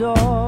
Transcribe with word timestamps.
door. 0.00 0.39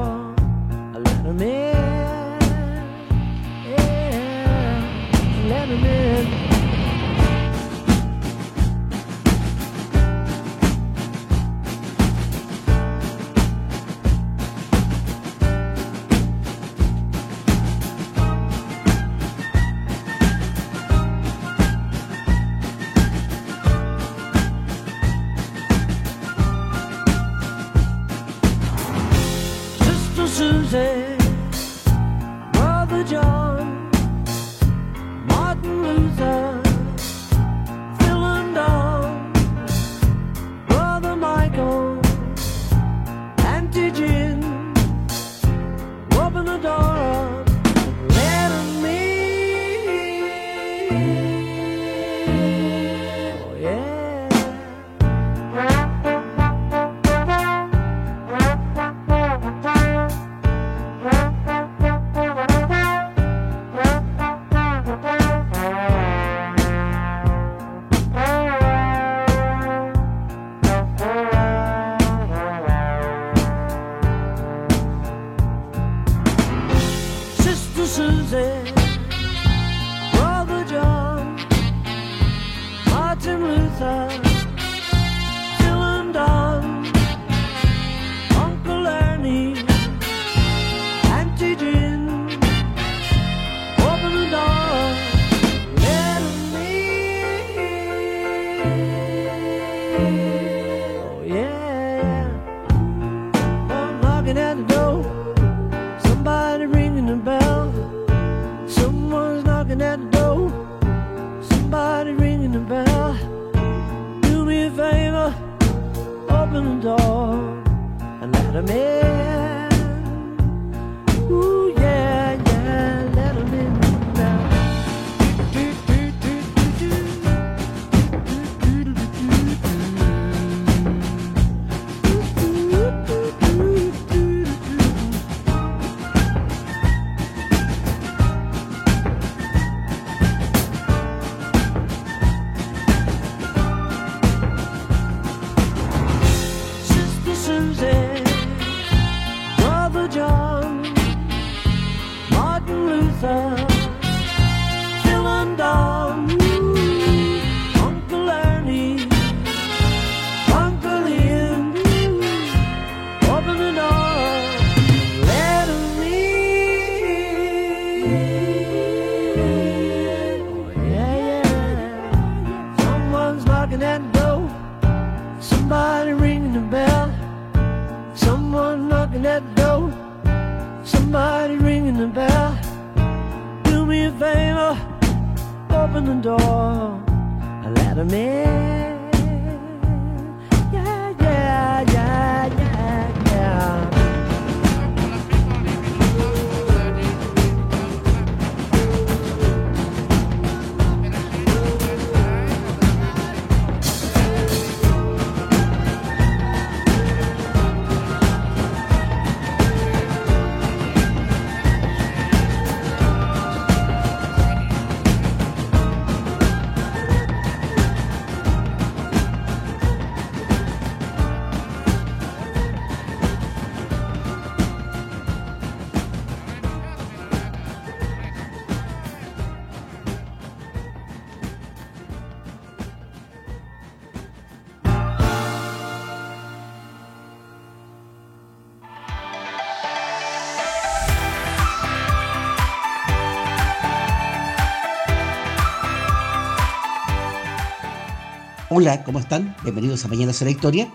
Hola, 248.75 249.03
¿cómo 249.03 249.19
están? 249.19 249.55
Bienvenidos 249.61 250.03
a 250.03 250.07
Mañana 250.07 250.33
será 250.33 250.49
Historia, 250.49 250.91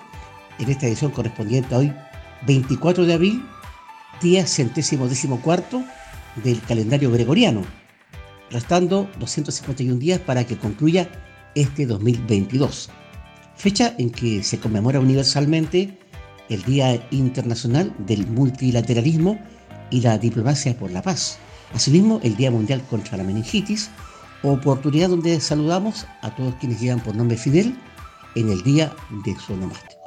en 0.59 0.69
esta 0.69 0.89
edición 0.89 1.13
correspondiente 1.13 1.73
a 1.77 1.79
hoy, 1.79 1.93
24 2.45 3.07
de 3.07 3.15
abril, 3.15 3.45
día 4.21 4.45
centésimo 4.49 5.07
décimo 5.07 5.41
cuarto 5.41 5.85
del 6.43 6.61
calendario 6.63 7.09
gregoriano, 7.13 7.63
restando 8.51 9.09
251 9.21 9.97
días 10.01 10.19
para 10.19 10.45
que 10.45 10.59
concluya 10.59 11.09
este 11.55 11.87
2022, 11.87 12.91
fecha 13.55 13.95
en 13.97 14.11
que 14.11 14.43
se 14.43 14.59
conmemora 14.59 14.99
universalmente 14.99 15.97
el 16.49 16.65
Día 16.65 17.07
Internacional 17.13 17.95
del 17.99 18.27
Multilateralismo 18.27 19.39
y 19.91 20.01
la 20.01 20.19
Diplomacia 20.19 20.77
por 20.77 20.91
la 20.91 21.03
Paz, 21.03 21.39
asimismo 21.73 22.19
el 22.25 22.35
Día 22.35 22.51
Mundial 22.51 22.83
contra 22.91 23.17
la 23.17 23.23
Meningitis, 23.23 23.89
oportunidad 24.43 25.09
donde 25.09 25.41
saludamos 25.41 26.07
a 26.23 26.35
todos 26.35 26.55
quienes 26.57 26.81
llegan 26.81 27.01
por 27.01 27.15
nombre 27.15 27.37
Fidel 27.37 27.77
en 28.35 28.51
el 28.51 28.63
día 28.63 28.95
de 29.25 29.35
su 29.37 29.53
onomástico. 29.53 29.99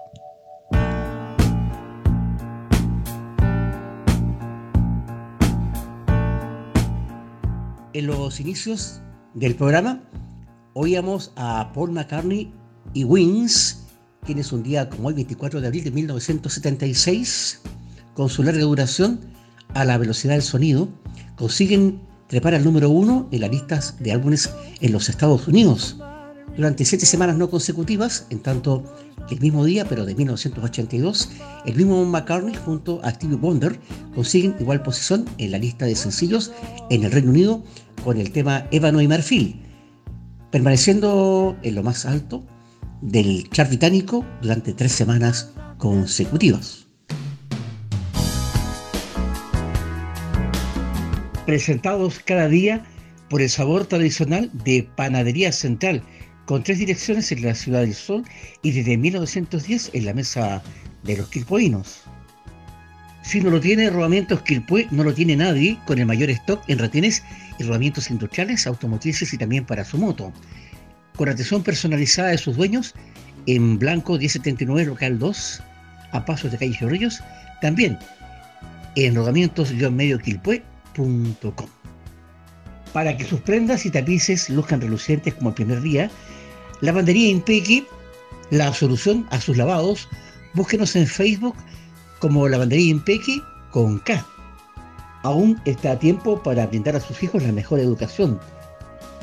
En 7.93 8.07
los 8.07 8.39
inicios 8.39 9.01
del 9.33 9.55
programa 9.55 10.01
oíamos 10.73 11.33
a 11.35 11.71
Paul 11.73 11.91
McCartney 11.91 12.53
y 12.93 13.03
Wings, 13.03 13.85
quienes 14.25 14.53
un 14.53 14.63
día 14.63 14.89
como 14.89 15.09
hoy, 15.09 15.13
24 15.13 15.59
de 15.59 15.67
abril 15.67 15.83
de 15.83 15.91
1976, 15.91 17.61
con 18.13 18.29
su 18.29 18.43
larga 18.43 18.61
duración 18.61 19.19
a 19.73 19.83
la 19.83 19.97
velocidad 19.97 20.33
del 20.33 20.41
sonido, 20.41 20.87
consiguen 21.35 21.99
trepar 22.31 22.55
al 22.55 22.63
número 22.63 22.89
uno 22.89 23.27
en 23.33 23.41
las 23.41 23.51
listas 23.51 23.95
de 23.99 24.13
álbumes 24.13 24.49
en 24.79 24.93
los 24.93 25.09
Estados 25.09 25.49
Unidos. 25.49 25.97
Durante 26.55 26.85
siete 26.85 27.05
semanas 27.05 27.35
no 27.35 27.49
consecutivas, 27.49 28.25
en 28.29 28.39
tanto 28.39 28.85
que 29.27 29.35
el 29.35 29.41
mismo 29.41 29.65
día, 29.65 29.83
pero 29.83 30.05
de 30.05 30.15
1982, 30.15 31.29
el 31.65 31.75
mismo 31.75 32.05
McCartney 32.05 32.55
junto 32.55 33.01
a 33.03 33.11
Stevie 33.11 33.35
Wonder 33.35 33.77
consiguen 34.15 34.55
igual 34.61 34.81
posición 34.81 35.25
en 35.39 35.51
la 35.51 35.57
lista 35.57 35.85
de 35.85 35.93
sencillos 35.93 36.53
en 36.89 37.03
el 37.03 37.11
Reino 37.11 37.31
Unido 37.31 37.63
con 38.01 38.17
el 38.17 38.31
tema 38.31 38.65
Ébano 38.71 39.01
y 39.01 39.09
Marfil, 39.09 39.65
permaneciendo 40.51 41.57
en 41.63 41.75
lo 41.75 41.83
más 41.83 42.05
alto 42.05 42.45
del 43.01 43.49
chart 43.49 43.67
británico 43.67 44.23
durante 44.41 44.71
tres 44.73 44.93
semanas 44.93 45.51
consecutivas. 45.77 46.90
Presentados 51.45 52.19
cada 52.19 52.47
día 52.47 52.83
por 53.29 53.41
el 53.41 53.49
sabor 53.49 53.85
tradicional 53.85 54.49
de 54.65 54.87
Panadería 54.95 55.51
Central, 55.51 56.03
con 56.45 56.63
tres 56.63 56.79
direcciones 56.79 57.31
en 57.31 57.43
la 57.43 57.55
Ciudad 57.55 57.81
del 57.81 57.93
Sol 57.93 58.23
y 58.61 58.71
desde 58.71 58.97
1910 58.97 59.91
en 59.93 60.05
la 60.05 60.13
mesa 60.13 60.61
de 61.03 61.17
los 61.17 61.29
quilpoinos. 61.29 62.03
Si 63.23 63.39
no 63.39 63.51
lo 63.51 63.61
tiene 63.61 63.89
Rodamientos 63.89 64.41
Quilpue, 64.41 64.87
no 64.91 65.03
lo 65.03 65.13
tiene 65.13 65.35
nadie, 65.35 65.77
con 65.85 65.99
el 65.99 66.05
mayor 66.07 66.29
stock 66.31 66.63
en 66.67 66.79
retenes 66.79 67.23
y 67.59 67.63
rodamientos 67.63 68.09
industriales, 68.09 68.65
automotrices 68.65 69.31
y 69.33 69.37
también 69.37 69.65
para 69.65 69.85
su 69.85 69.97
moto. 69.97 70.33
Con 71.15 71.29
atención 71.29 71.61
personalizada 71.63 72.29
de 72.29 72.39
sus 72.39 72.57
dueños, 72.57 72.95
en 73.45 73.77
Blanco 73.77 74.17
1079 74.17 74.85
Local 74.85 75.19
2, 75.19 75.63
a 76.11 76.25
pasos 76.25 76.51
de 76.51 76.57
calle 76.57 76.77
Chorrillos, 76.77 77.21
también 77.61 77.97
en 78.95 79.15
rodamientos-medio 79.15 80.19
Quilpue 80.19 80.63
para 82.93 83.15
que 83.15 83.23
sus 83.23 83.39
prendas 83.41 83.85
y 83.85 83.91
tapices 83.91 84.49
luzcan 84.49 84.81
relucientes 84.81 85.33
como 85.35 85.49
el 85.49 85.55
primer 85.55 85.81
día, 85.81 86.11
Lavandería 86.81 87.29
Impequi, 87.29 87.85
la 88.49 88.73
solución 88.73 89.27
a 89.29 89.39
sus 89.39 89.57
lavados, 89.57 90.09
búsquenos 90.53 90.95
en 90.95 91.07
Facebook 91.07 91.55
como 92.19 92.47
Lavandería 92.47 92.91
Impequi 92.91 93.41
con 93.71 93.99
K. 93.99 94.25
Aún 95.23 95.61
está 95.65 95.91
a 95.91 95.99
tiempo 95.99 96.41
para 96.41 96.67
brindar 96.67 96.95
a 96.95 96.99
sus 96.99 97.21
hijos 97.23 97.43
la 97.43 97.51
mejor 97.51 97.79
educación. 97.79 98.39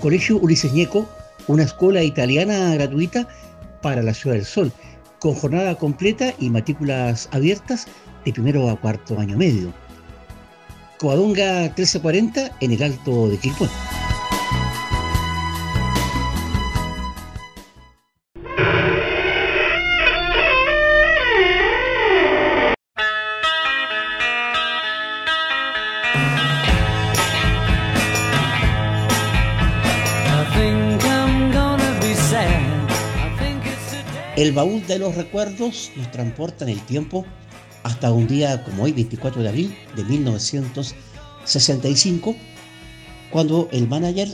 Colegio 0.00 0.38
Ulises 0.38 0.72
Ñeco, 0.72 1.08
una 1.48 1.64
escuela 1.64 2.02
italiana 2.02 2.74
gratuita 2.74 3.28
para 3.82 4.02
la 4.02 4.14
Ciudad 4.14 4.36
del 4.36 4.44
Sol, 4.44 4.72
con 5.18 5.34
jornada 5.34 5.74
completa 5.74 6.32
y 6.38 6.50
matrículas 6.50 7.28
abiertas 7.32 7.86
de 8.24 8.32
primero 8.32 8.70
a 8.70 8.80
cuarto 8.80 9.18
año 9.18 9.36
medio. 9.36 9.72
Coadonga 10.98 11.62
1340 11.62 12.56
en 12.60 12.72
el 12.72 12.82
Alto 12.82 13.28
de 13.28 13.38
Quilpué. 13.38 13.68
El 34.36 34.52
baúl 34.52 34.86
de 34.86 35.00
los 35.00 35.16
recuerdos 35.16 35.90
nos 35.96 36.12
transporta 36.12 36.64
en 36.64 36.70
el 36.70 36.80
tiempo 36.82 37.26
hasta 37.82 38.12
un 38.12 38.26
día 38.26 38.62
como 38.64 38.82
hoy, 38.84 38.92
24 38.92 39.42
de 39.42 39.48
abril 39.48 39.74
de 39.96 40.04
1965, 40.04 42.36
cuando 43.30 43.68
el 43.72 43.88
manager 43.88 44.28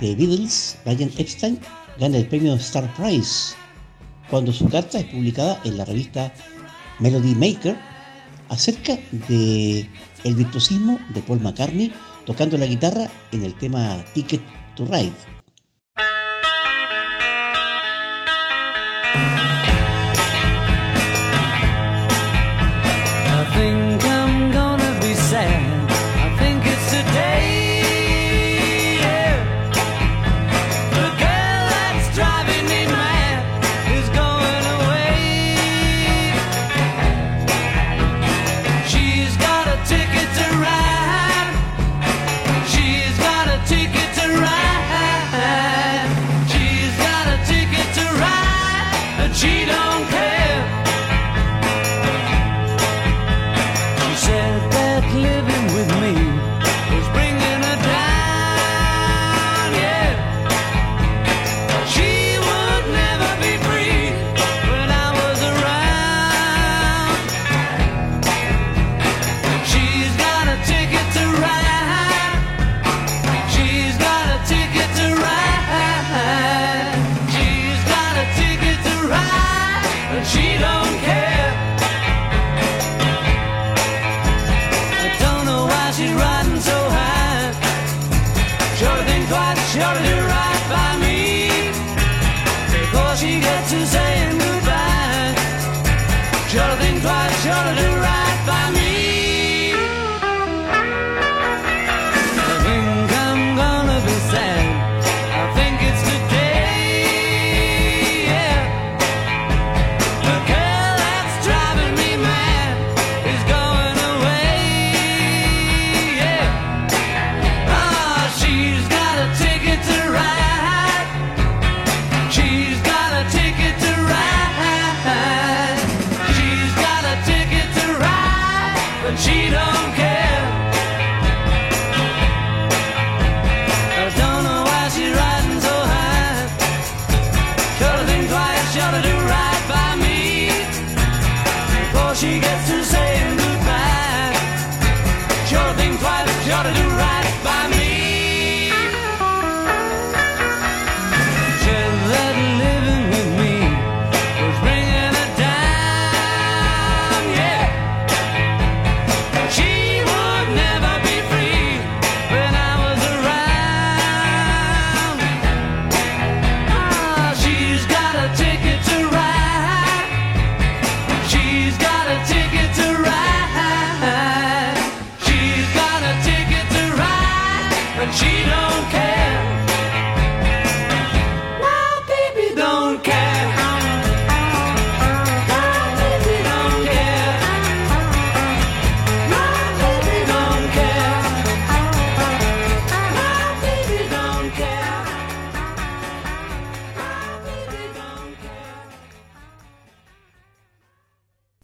de 0.00 0.14
Beatles, 0.14 0.78
Brian 0.84 1.10
Epstein, 1.18 1.58
gana 1.98 2.18
el 2.18 2.26
premio 2.26 2.54
Star 2.54 2.92
Prize, 2.94 3.54
cuando 4.30 4.52
su 4.52 4.68
carta 4.68 4.98
es 4.98 5.06
publicada 5.06 5.60
en 5.64 5.76
la 5.76 5.84
revista 5.84 6.32
Melody 6.98 7.34
Maker 7.34 7.76
acerca 8.48 8.98
de 9.28 9.88
el 10.24 10.34
virtuosismo 10.34 10.98
de 11.14 11.20
Paul 11.22 11.40
McCartney 11.40 11.92
tocando 12.26 12.58
la 12.58 12.66
guitarra 12.66 13.08
en 13.32 13.44
el 13.44 13.54
tema 13.54 14.04
Ticket 14.14 14.42
to 14.76 14.84
Ride. 14.84 15.29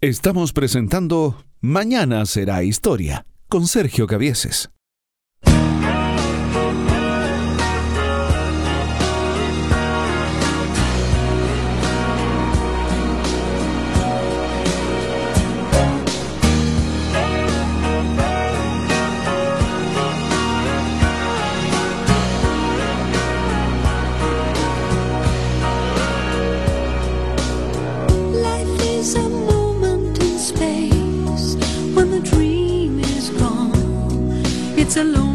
Estamos 0.06 0.52
presentando 0.52 1.34
Mañana 1.60 2.26
será 2.26 2.62
historia 2.62 3.26
con 3.48 3.66
Sergio 3.66 4.06
Cavieses. 34.96 35.25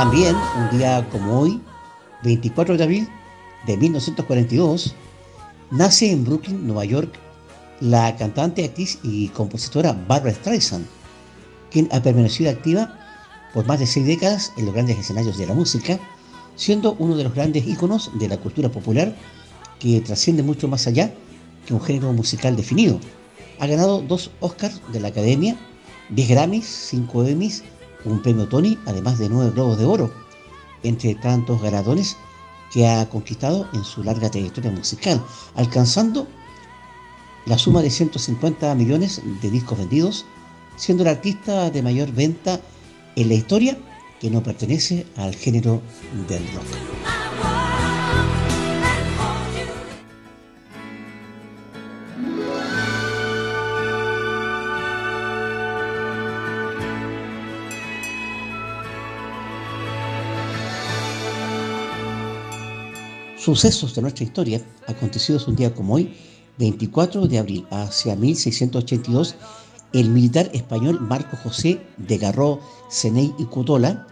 También, 0.00 0.34
un 0.56 0.78
día 0.78 1.06
como 1.12 1.40
hoy, 1.40 1.60
24 2.22 2.78
de 2.78 2.84
abril 2.84 3.08
de 3.66 3.76
1942, 3.76 4.94
nace 5.70 6.10
en 6.10 6.24
Brooklyn, 6.24 6.66
Nueva 6.66 6.86
York, 6.86 7.12
la 7.80 8.16
cantante, 8.16 8.64
actriz 8.64 8.98
y 9.02 9.28
compositora 9.28 9.92
Barbara 10.08 10.32
Streisand, 10.32 10.86
quien 11.70 11.86
ha 11.92 12.00
permanecido 12.00 12.50
activa 12.50 12.98
por 13.52 13.66
más 13.66 13.78
de 13.78 13.86
seis 13.86 14.06
décadas 14.06 14.54
en 14.56 14.64
los 14.64 14.72
grandes 14.72 14.98
escenarios 14.98 15.36
de 15.36 15.46
la 15.46 15.52
música, 15.52 16.00
siendo 16.56 16.94
uno 16.94 17.14
de 17.14 17.24
los 17.24 17.34
grandes 17.34 17.68
íconos 17.68 18.10
de 18.14 18.28
la 18.28 18.38
cultura 18.38 18.70
popular 18.70 19.14
que 19.78 20.00
trasciende 20.00 20.42
mucho 20.42 20.66
más 20.66 20.86
allá 20.86 21.12
que 21.66 21.74
un 21.74 21.80
género 21.82 22.14
musical 22.14 22.56
definido. 22.56 22.98
Ha 23.58 23.66
ganado 23.66 24.00
dos 24.00 24.30
Oscars 24.40 24.80
de 24.94 25.00
la 25.00 25.08
Academia, 25.08 25.58
10 26.08 26.28
Grammys, 26.30 26.64
5 26.64 27.24
Emmys 27.26 27.64
un 28.04 28.22
premio 28.22 28.46
Tony, 28.48 28.78
además 28.86 29.18
de 29.18 29.28
nueve 29.28 29.52
globos 29.52 29.78
de 29.78 29.84
oro, 29.84 30.10
entre 30.82 31.14
tantos 31.14 31.60
ganadores 31.60 32.16
que 32.72 32.86
ha 32.86 33.08
conquistado 33.08 33.68
en 33.72 33.84
su 33.84 34.02
larga 34.02 34.30
trayectoria 34.30 34.70
musical, 34.70 35.22
alcanzando 35.56 36.26
la 37.46 37.58
suma 37.58 37.82
de 37.82 37.90
150 37.90 38.74
millones 38.74 39.22
de 39.42 39.50
discos 39.50 39.78
vendidos, 39.78 40.24
siendo 40.76 41.02
el 41.02 41.08
artista 41.08 41.70
de 41.70 41.82
mayor 41.82 42.12
venta 42.12 42.60
en 43.16 43.28
la 43.28 43.34
historia 43.34 43.78
que 44.20 44.30
no 44.30 44.42
pertenece 44.42 45.06
al 45.16 45.34
género 45.34 45.80
del 46.28 46.46
rock. 46.52 47.29
Sucesos 63.40 63.94
de 63.94 64.02
nuestra 64.02 64.24
historia 64.24 64.60
acontecidos 64.86 65.48
un 65.48 65.56
día 65.56 65.72
como 65.72 65.94
hoy, 65.94 66.14
24 66.58 67.26
de 67.26 67.38
abril, 67.38 67.66
hacia 67.70 68.14
1682, 68.14 69.34
el 69.94 70.10
militar 70.10 70.50
español 70.52 71.00
Marco 71.00 71.38
José 71.38 71.80
de 71.96 72.18
Garro 72.18 72.60
Ceney 72.90 73.32
y 73.38 73.46
Cutola, 73.46 74.06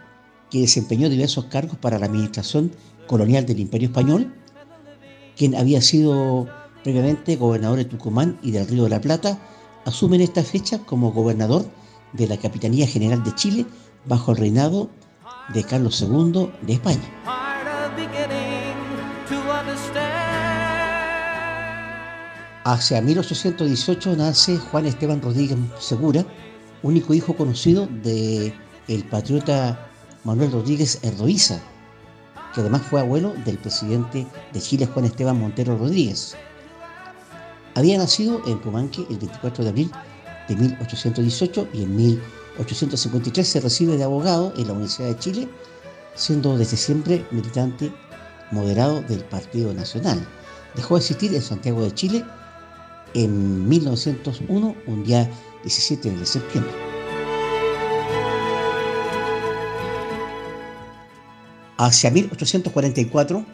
que 0.50 0.60
desempeñó 0.60 1.10
diversos 1.10 1.44
cargos 1.44 1.76
para 1.76 1.98
la 1.98 2.06
administración 2.06 2.72
colonial 3.06 3.44
del 3.44 3.60
Imperio 3.60 3.88
Español, 3.88 4.32
quien 5.36 5.54
había 5.56 5.82
sido 5.82 6.48
previamente 6.82 7.36
gobernador 7.36 7.76
de 7.76 7.84
Tucumán 7.84 8.38
y 8.42 8.52
del 8.52 8.66
Río 8.66 8.84
de 8.84 8.90
la 8.90 9.02
Plata, 9.02 9.38
asume 9.84 10.16
en 10.16 10.22
esta 10.22 10.42
fecha 10.42 10.78
como 10.78 11.12
gobernador 11.12 11.66
de 12.14 12.28
la 12.28 12.38
Capitanía 12.38 12.86
General 12.86 13.22
de 13.22 13.34
Chile 13.34 13.66
bajo 14.06 14.30
el 14.32 14.38
reinado 14.38 14.88
de 15.52 15.64
Carlos 15.64 16.00
II 16.00 16.50
de 16.62 16.72
España. 16.72 17.37
Hacia 22.70 23.00
1818 23.00 24.14
nace 24.16 24.58
Juan 24.58 24.84
Esteban 24.84 25.22
Rodríguez 25.22 25.56
Segura, 25.80 26.26
único 26.82 27.14
hijo 27.14 27.34
conocido 27.34 27.86
de 27.86 28.52
el 28.88 29.04
patriota 29.04 29.88
Manuel 30.24 30.52
Rodríguez 30.52 30.98
Erdoiza, 31.02 31.62
que 32.54 32.60
además 32.60 32.82
fue 32.82 33.00
abuelo 33.00 33.32
del 33.46 33.56
presidente 33.56 34.26
de 34.52 34.60
Chile 34.60 34.84
Juan 34.84 35.06
Esteban 35.06 35.40
Montero 35.40 35.78
Rodríguez. 35.78 36.36
Había 37.74 37.96
nacido 37.96 38.42
en 38.46 38.60
Pumanque 38.60 39.06
el 39.08 39.16
24 39.16 39.64
de 39.64 39.70
abril 39.70 39.90
de 40.46 40.54
1818 40.54 41.68
y 41.72 41.84
en 41.84 41.96
1853 41.96 43.48
se 43.48 43.60
recibe 43.60 43.96
de 43.96 44.04
abogado 44.04 44.52
en 44.58 44.66
la 44.66 44.74
Universidad 44.74 45.08
de 45.08 45.18
Chile, 45.18 45.48
siendo 46.14 46.58
desde 46.58 46.76
siempre 46.76 47.26
militante 47.30 47.90
moderado 48.50 49.00
del 49.00 49.24
Partido 49.24 49.72
Nacional. 49.72 50.22
Dejó 50.74 50.96
de 50.96 51.00
existir 51.00 51.34
en 51.34 51.40
Santiago 51.40 51.82
de 51.82 51.94
Chile 51.94 52.26
en 53.14 53.68
1901, 53.68 54.76
un 54.86 55.04
día 55.04 55.30
17 55.62 56.10
de 56.10 56.26
septiembre. 56.26 56.72
Hacia 61.76 62.10
1844 62.10 63.44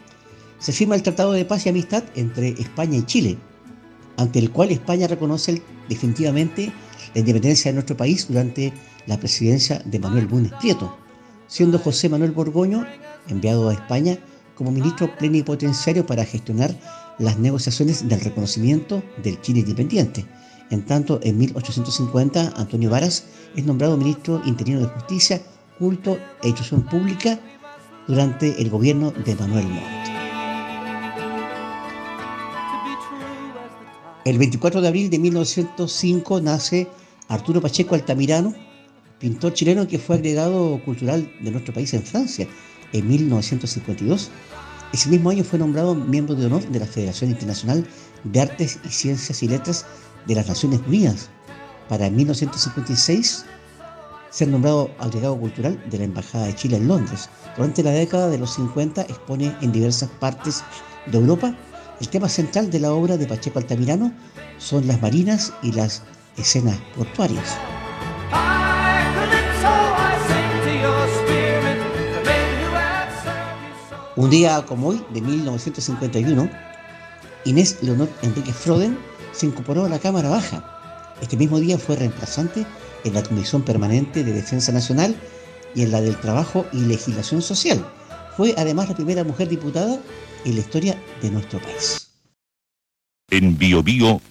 se 0.59 0.71
firma 0.71 0.95
el 0.95 1.03
Tratado 1.03 1.31
de 1.33 1.45
Paz 1.45 1.65
y 1.65 1.69
Amistad 1.69 2.03
entre 2.15 2.49
España 2.49 2.97
y 2.97 3.03
Chile, 3.03 3.37
ante 4.17 4.39
el 4.39 4.51
cual 4.51 4.71
España 4.71 5.07
reconoce 5.07 5.61
definitivamente 5.89 6.71
la 7.13 7.19
independencia 7.19 7.69
de 7.69 7.75
nuestro 7.75 7.95
país 7.95 8.27
durante 8.27 8.73
la 9.05 9.19
presidencia 9.19 9.81
de 9.85 9.99
Manuel 9.99 10.27
Bunes 10.27 10.51
Prieto, 10.59 10.97
siendo 11.47 11.77
José 11.77 12.09
Manuel 12.09 12.31
Borgoño 12.31 12.85
enviado 13.27 13.69
a 13.69 13.73
España 13.73 14.17
como 14.55 14.71
ministro 14.71 15.15
plenipotenciario 15.17 16.05
para 16.05 16.25
gestionar 16.25 16.75
las 17.19 17.37
negociaciones 17.37 18.07
del 18.07 18.21
reconocimiento 18.21 19.03
del 19.23 19.39
Chile 19.41 19.61
independiente. 19.61 20.25
En 20.69 20.85
tanto, 20.85 21.19
en 21.23 21.37
1850, 21.37 22.53
Antonio 22.55 22.89
Varas 22.89 23.25
es 23.55 23.65
nombrado 23.65 23.97
ministro 23.97 24.41
interino 24.45 24.79
de 24.79 24.87
Justicia, 24.87 25.41
Culto 25.77 26.17
e 26.41 26.47
Instrucción 26.47 26.83
Pública 26.83 27.39
durante 28.07 28.61
el 28.61 28.69
gobierno 28.69 29.11
de 29.11 29.35
Manuel 29.35 29.67
Montt. 29.67 30.05
El 34.25 34.39
24 34.39 34.81
de 34.81 34.87
abril 34.87 35.09
de 35.11 35.19
1905 35.19 36.41
nace 36.41 36.87
Arturo 37.27 37.61
Pacheco 37.61 37.93
Altamirano, 37.93 38.55
pintor 39.19 39.53
chileno 39.53 39.87
que 39.87 39.99
fue 39.99 40.15
agregado 40.15 40.81
cultural 40.83 41.31
de 41.41 41.51
nuestro 41.51 41.73
país 41.73 41.93
en 41.93 42.01
Francia 42.01 42.47
en 42.91 43.07
1952 43.07 44.31
ese 44.95 45.09
mismo 45.09 45.29
año 45.29 45.43
fue 45.43 45.59
nombrado 45.59 45.93
miembro 45.93 46.35
de 46.35 46.45
honor 46.45 46.65
de 46.69 46.79
la 46.79 46.85
Federación 46.85 47.29
Internacional 47.29 47.85
de 48.23 48.39
Artes 48.39 48.79
y 48.85 48.87
Ciencias 48.87 49.43
y 49.43 49.47
Letras 49.49 49.85
de 50.25 50.35
las 50.35 50.47
Naciones 50.47 50.79
Unidas. 50.87 51.29
Para 51.89 52.09
1956 52.09 53.45
ser 54.29 54.47
nombrado 54.47 54.89
agregado 54.99 55.37
cultural 55.37 55.81
de 55.89 55.97
la 55.97 56.05
Embajada 56.05 56.45
de 56.45 56.55
Chile 56.55 56.77
en 56.77 56.87
Londres. 56.87 57.29
Durante 57.57 57.83
la 57.83 57.91
década 57.91 58.29
de 58.29 58.37
los 58.37 58.53
50 58.53 59.01
expone 59.01 59.53
en 59.61 59.73
diversas 59.73 60.09
partes 60.09 60.63
de 61.07 61.17
Europa. 61.17 61.53
El 61.99 62.07
tema 62.07 62.29
central 62.29 62.69
de 62.71 62.79
la 62.79 62.93
obra 62.93 63.17
de 63.17 63.27
Pacheco 63.27 63.59
Altamirano 63.59 64.13
son 64.57 64.87
las 64.87 65.01
marinas 65.01 65.53
y 65.61 65.73
las 65.73 66.03
escenas 66.37 66.77
portuarias. 66.95 67.57
Un 74.17 74.29
día 74.29 74.65
como 74.65 74.87
hoy, 74.87 75.03
de 75.13 75.19
1951, 75.19 76.49
Inés 77.43 77.79
Leonor 77.81 78.09
Enrique 78.21 78.53
Froden 78.53 78.97
se 79.33 79.45
incorporó 79.45 79.83
a 79.83 79.89
la 79.89 79.99
Cámara 79.99 80.29
Baja. 80.29 81.13
Este 81.21 81.35
mismo 81.35 81.59
día 81.59 81.77
fue 81.77 81.97
reemplazante 81.97 82.65
en 83.03 83.13
la 83.13 83.23
Comisión 83.23 83.63
Permanente 83.63 84.23
de 84.23 84.31
Defensa 84.31 84.71
Nacional 84.71 85.17
y 85.75 85.81
en 85.81 85.91
la 85.91 85.99
del 85.99 86.15
Trabajo 86.15 86.65
y 86.71 86.79
Legislación 86.85 87.41
Social. 87.41 87.85
Fue 88.37 88.55
además 88.57 88.87
la 88.87 88.95
primera 88.95 89.25
mujer 89.25 89.49
diputada 89.49 89.99
en 90.45 90.53
la 90.53 90.61
historia 90.61 90.97
de 91.21 91.31
nuestro 91.31 91.59
país. 91.59 92.09
En 93.29 93.57
Bio, 93.57 94.21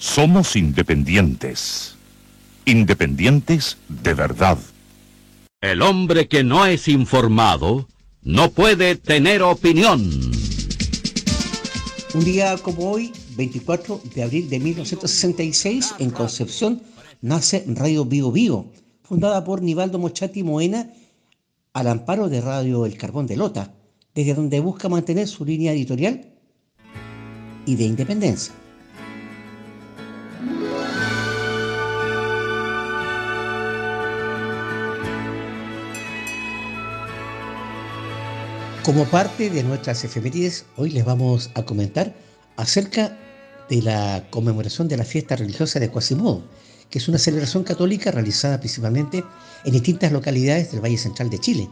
somos 0.00 0.56
independientes. 0.56 1.94
Independientes 2.64 3.76
de 3.88 4.12
verdad. 4.12 4.58
El 5.60 5.82
hombre 5.82 6.26
que 6.26 6.42
no 6.42 6.66
es 6.66 6.88
informado 6.88 7.86
no 8.22 8.50
puede 8.50 8.96
tener 8.96 9.42
opinión. 9.42 10.00
Un 12.12 12.24
día 12.24 12.56
como 12.58 12.90
hoy, 12.90 13.12
24 13.36 14.00
de 14.14 14.22
abril 14.22 14.50
de 14.50 14.58
1966, 14.58 15.94
en 15.98 16.10
Concepción, 16.10 16.82
nace 17.20 17.64
Radio 17.68 18.04
Vivo 18.04 18.32
Vivo, 18.32 18.72
fundada 19.02 19.44
por 19.44 19.62
Nivaldo 19.62 19.98
Mochati 19.98 20.42
Moena 20.42 20.90
al 21.72 21.86
amparo 21.86 22.28
de 22.28 22.40
Radio 22.40 22.84
El 22.84 22.96
Carbón 22.96 23.26
de 23.26 23.36
Lota, 23.36 23.74
desde 24.14 24.34
donde 24.34 24.60
busca 24.60 24.88
mantener 24.88 25.28
su 25.28 25.44
línea 25.44 25.72
editorial 25.72 26.34
y 27.64 27.76
de 27.76 27.84
independencia. 27.84 28.52
Como 38.84 39.04
parte 39.04 39.50
de 39.50 39.62
nuestras 39.62 40.02
efemérides, 40.04 40.64
hoy 40.76 40.90
les 40.90 41.04
vamos 41.04 41.50
a 41.54 41.64
comentar 41.64 42.14
acerca 42.56 43.18
de 43.68 43.82
la 43.82 44.24
conmemoración 44.30 44.88
de 44.88 44.96
la 44.96 45.04
fiesta 45.04 45.36
religiosa 45.36 45.78
de 45.78 45.90
Quasimodo, 45.90 46.42
que 46.88 46.98
es 46.98 47.06
una 47.06 47.18
celebración 47.18 47.62
católica 47.62 48.10
realizada 48.10 48.58
principalmente 48.58 49.22
en 49.66 49.72
distintas 49.72 50.12
localidades 50.12 50.72
del 50.72 50.82
Valle 50.82 50.96
Central 50.96 51.28
de 51.28 51.38
Chile, 51.38 51.68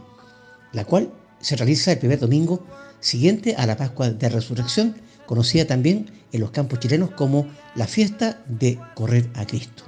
la 0.73 0.85
cual 0.85 1.11
se 1.41 1.57
realiza 1.57 1.93
el 1.93 1.99
primer 1.99 2.21
domingo 2.21 2.63
siguiente 3.01 3.55
a 3.57 3.65
la 3.65 3.79
Pascua 3.79 4.11
de 4.11 4.29
Resurrección, 4.29 4.95
conocida 5.25 5.65
también 5.67 6.11
en 6.31 6.41
los 6.41 6.51
campos 6.51 6.79
chilenos 6.79 7.13
como 7.13 7.49
la 7.75 7.87
fiesta 7.87 8.45
de 8.47 8.79
correr 8.95 9.31
a 9.35 9.47
Cristo. 9.47 9.83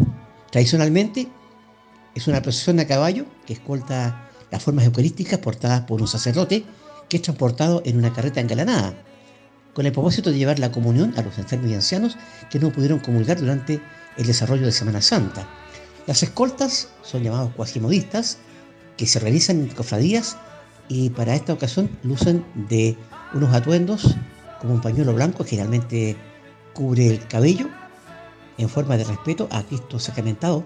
Tradicionalmente 0.51 1.29
es 2.15 2.27
una 2.29 2.41
procesión 2.41 2.81
a 2.81 2.87
caballo 2.87 3.27
que 3.47 3.53
escolta 3.53 4.31
las 4.51 4.63
formas 4.63 4.87
eucarísticas 4.87 5.39
portadas 5.39 5.83
por 5.83 6.01
un 6.01 6.09
sacerdote 6.09 6.65
que 7.11 7.18
es 7.18 7.23
transportado 7.23 7.83
en 7.85 7.99
una 7.99 8.12
carreta 8.12 8.40
engalanada, 8.40 8.94
con 9.75 9.85
el 9.85 9.92
propósito 9.92 10.31
de 10.31 10.38
llevar 10.38 10.59
la 10.59 10.73
comunión 10.73 11.12
a 11.18 11.23
los 11.23 11.37
enfermos 11.37 11.70
y 11.70 11.75
ancianos 11.75 12.16
que 12.51 12.59
no 12.59 12.73
pudieron 12.73 13.01
comulgar 13.01 13.38
durante 13.38 13.83
el 14.16 14.27
desarrollo 14.27 14.64
de 14.64 14.73
Semana 14.73 15.03
Santa. 15.03 15.46
Las 16.07 16.23
escoltas 16.23 16.88
son 17.03 17.23
llamados 17.23 17.53
cuasimodistas, 17.55 18.38
que 18.96 19.07
se 19.07 19.18
realizan 19.18 19.61
en 19.61 19.68
cofradías 19.68 20.37
y 20.88 21.11
para 21.11 21.35
esta 21.35 21.53
ocasión 21.53 21.90
lucen 22.03 22.44
de 22.68 22.96
unos 23.33 23.55
atuendos 23.55 24.16
como 24.61 24.75
un 24.75 24.81
pañuelo 24.81 25.14
blanco 25.14 25.44
generalmente 25.44 26.16
cubre 26.75 27.09
el 27.09 27.27
cabello 27.27 27.68
en 28.59 28.68
forma 28.68 28.96
de 28.96 29.05
respeto 29.05 29.49
a 29.51 29.62
Cristo 29.62 29.99
sacramentado, 29.99 30.64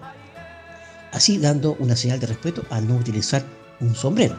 así 1.13 1.39
dando 1.39 1.77
una 1.79 1.95
señal 1.95 2.21
de 2.21 2.27
respeto 2.27 2.65
al 2.71 2.89
no 2.89 2.97
utilizar 2.97 3.45
un 3.81 3.95
sombrero. 3.95 4.37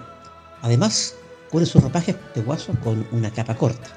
Además, 0.61 1.15
cubre 1.49 1.65
sus 1.65 1.81
ropajes 1.81 2.15
de 2.33 2.41
guaso 2.41 2.73
con 2.83 3.07
una 3.11 3.31
capa 3.31 3.55
corta. 3.55 3.87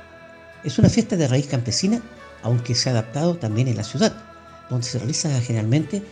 Es 0.65 0.79
una 0.79 0.89
fiesta 0.89 1.17
de 1.17 1.29
raíz 1.29 1.47
campesina, 1.47 2.03
aunque 2.43 2.75
se 2.75 2.89
ha 2.89 2.93
adaptado 2.93 3.37
también 3.37 3.69
en 3.69 3.77
la 3.77 3.85
ciudad, 3.85 4.15
donde 4.71 4.87
se 4.87 4.99
realiza 4.99 5.41
generalmente 5.41 6.03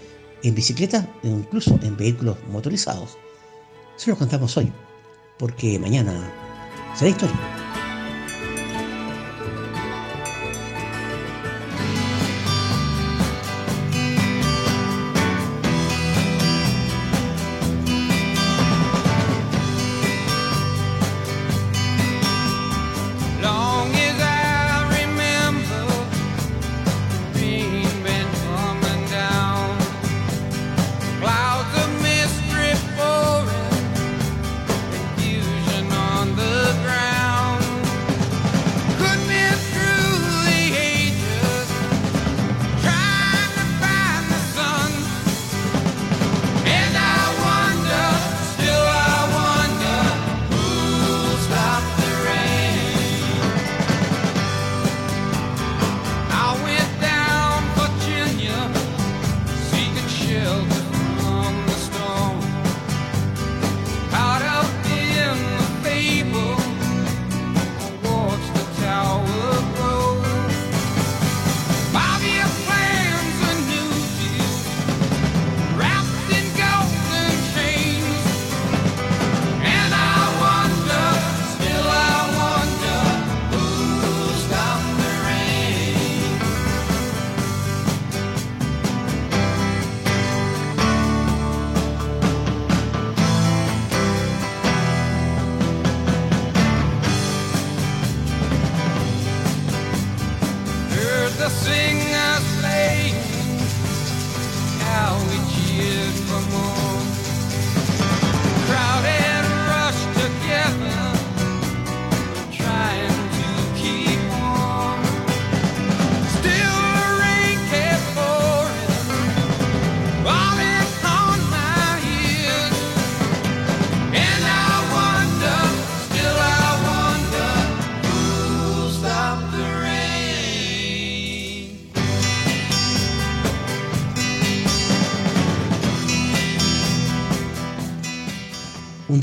en 0.43 0.55
bicicleta 0.55 1.09
e 1.23 1.29
incluso 1.29 1.79
en 1.83 1.97
vehículos 1.97 2.37
motorizados. 2.51 3.17
Se 3.97 4.11
lo 4.11 4.17
contamos 4.17 4.57
hoy, 4.57 4.73
porque 5.39 5.79
mañana 5.79 6.13
será 6.95 7.11
historia. 7.11 7.66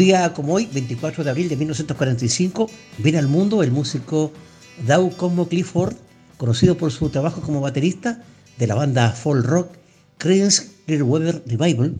Día 0.03 0.33
como 0.33 0.55
hoy, 0.55 0.67
24 0.73 1.23
de 1.23 1.29
abril 1.29 1.47
de 1.47 1.55
1945, 1.55 2.69
viene 2.97 3.19
al 3.19 3.27
mundo 3.27 3.63
el 3.63 3.71
músico 3.71 4.33
Dow 4.85 5.15
Como 5.15 5.47
Clifford, 5.47 5.95
conocido 6.37 6.75
por 6.75 6.91
su 6.91 7.09
trabajo 7.09 7.41
como 7.41 7.61
baterista 7.61 8.21
de 8.57 8.67
la 8.67 8.75
banda 8.75 9.11
folk 9.11 9.45
rock 9.45 9.69
Creedence 10.17 10.69
Clearwater 10.85 11.41
Revival, 11.47 11.95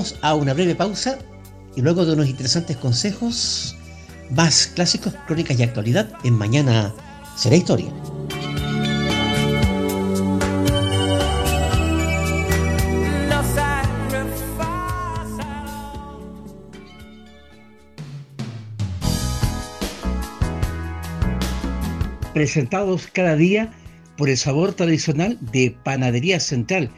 vamos 0.00 0.18
a 0.22 0.34
una 0.34 0.54
breve 0.54 0.74
pausa 0.74 1.18
y 1.76 1.82
luego 1.82 2.06
de 2.06 2.14
unos 2.14 2.26
interesantes 2.26 2.74
consejos, 2.78 3.76
más 4.30 4.68
clásicos, 4.68 5.12
crónicas 5.26 5.60
y 5.60 5.62
actualidad 5.62 6.10
en 6.24 6.38
Mañana 6.38 6.94
será 7.36 7.56
historia. 7.56 7.92
presentados 22.32 23.06
cada 23.12 23.36
día 23.36 23.70
por 24.16 24.30
el 24.30 24.38
sabor 24.38 24.72
tradicional 24.72 25.36
de 25.52 25.76
Panadería 25.84 26.40
Central, 26.40 26.90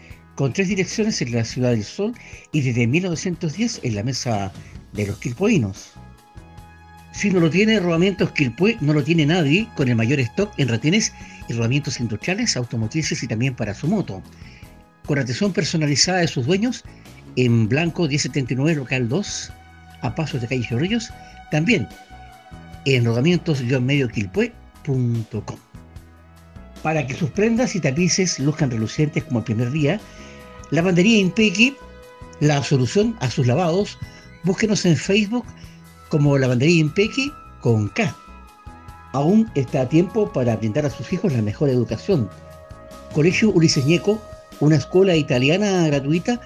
con 0.42 0.52
tres 0.52 0.66
direcciones 0.66 1.22
en 1.22 1.30
la 1.30 1.44
Ciudad 1.44 1.70
del 1.70 1.84
Sol 1.84 2.14
y 2.50 2.62
desde 2.62 2.88
1910 2.88 3.78
en 3.84 3.94
la 3.94 4.02
mesa 4.02 4.50
de 4.92 5.06
los 5.06 5.18
quilpoinos. 5.18 5.92
Si 7.12 7.30
no 7.30 7.38
lo 7.38 7.48
tiene 7.48 7.78
Rodamientos 7.78 8.32
Quilpue, 8.32 8.76
no 8.80 8.92
lo 8.92 9.04
tiene 9.04 9.24
nadie, 9.24 9.68
con 9.76 9.86
el 9.86 9.94
mayor 9.94 10.18
stock 10.18 10.52
en 10.56 10.66
retenes 10.66 11.12
y 11.48 11.52
rodamientos 11.52 12.00
industriales, 12.00 12.56
automotrices 12.56 13.22
y 13.22 13.28
también 13.28 13.54
para 13.54 13.72
su 13.72 13.86
moto. 13.86 14.20
Con 15.06 15.20
atención 15.20 15.52
personalizada 15.52 16.18
de 16.18 16.26
sus 16.26 16.44
dueños, 16.44 16.82
en 17.36 17.68
Blanco 17.68 18.08
1079 18.08 18.74
Local 18.74 19.08
2, 19.08 19.52
a 20.00 20.12
pasos 20.16 20.40
de 20.40 20.48
calle 20.48 20.66
Chorrillos, 20.68 21.12
también 21.52 21.86
en 22.84 23.04
rodamientos-medioquilpue.com. 23.04 25.58
Para 26.82 27.06
que 27.06 27.14
sus 27.14 27.30
prendas 27.30 27.76
y 27.76 27.80
tapices 27.80 28.40
luzcan 28.40 28.72
relucientes 28.72 29.22
como 29.22 29.38
el 29.38 29.44
primer 29.44 29.70
día, 29.70 30.00
Lavandería 30.72 31.18
Impequi, 31.18 31.76
la 32.40 32.64
solución 32.64 33.14
a 33.20 33.30
sus 33.30 33.46
lavados, 33.46 33.98
búsquenos 34.42 34.86
en 34.86 34.96
Facebook 34.96 35.44
como 36.08 36.38
Lavandería 36.38 36.80
Impequi 36.80 37.30
con 37.60 37.90
K. 37.90 38.16
Aún 39.12 39.50
está 39.54 39.82
a 39.82 39.88
tiempo 39.90 40.32
para 40.32 40.56
brindar 40.56 40.86
a 40.86 40.90
sus 40.90 41.12
hijos 41.12 41.30
la 41.34 41.42
mejor 41.42 41.68
educación. 41.68 42.26
Colegio 43.14 43.50
Ulises 43.50 43.84
Ñeco, 43.84 44.18
una 44.60 44.76
escuela 44.76 45.14
italiana 45.14 45.86
gratuita 45.88 46.40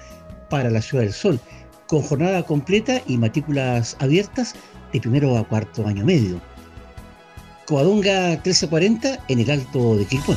para 0.49 0.69
la 0.69 0.81
Ciudad 0.81 1.05
del 1.05 1.13
Sol, 1.13 1.39
con 1.87 2.01
jornada 2.01 2.43
completa 2.43 3.01
y 3.07 3.17
matrículas 3.17 3.95
abiertas 4.01 4.55
de 4.91 4.99
primero 4.99 5.37
a 5.37 5.47
cuarto 5.47 5.87
año 5.87 6.03
medio. 6.03 6.41
Coadonga 7.65 8.31
1340 8.31 9.19
en 9.29 9.39
el 9.39 9.51
Alto 9.51 9.95
de 9.95 10.03
Quilpué. 10.03 10.35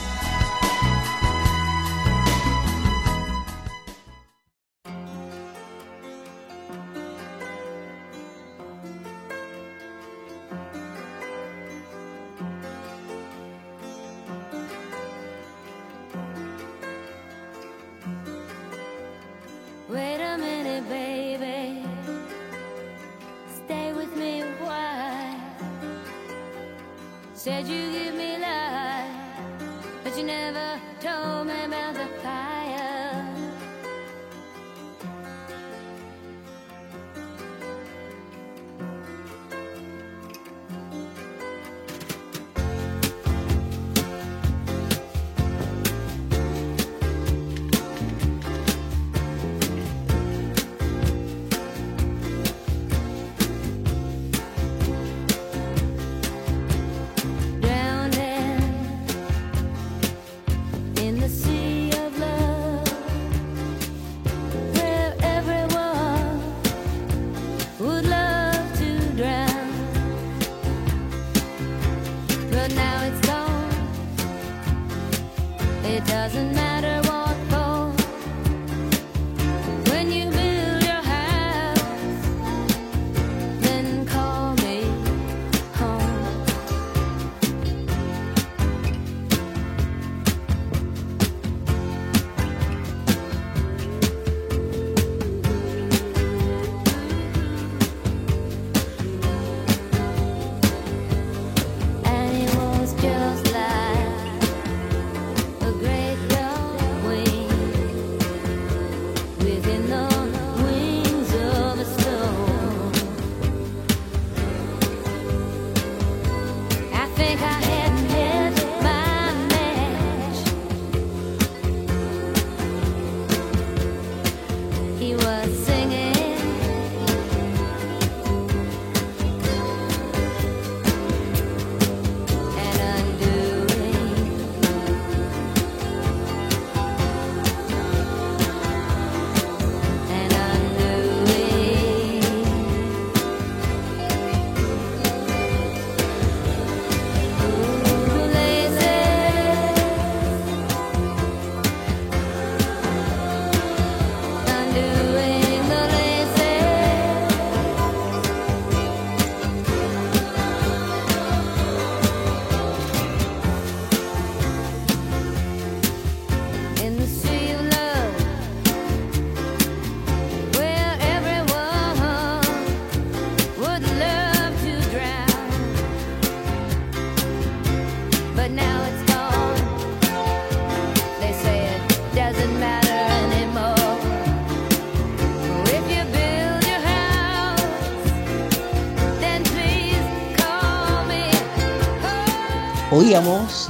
Oíamos 192.90 193.68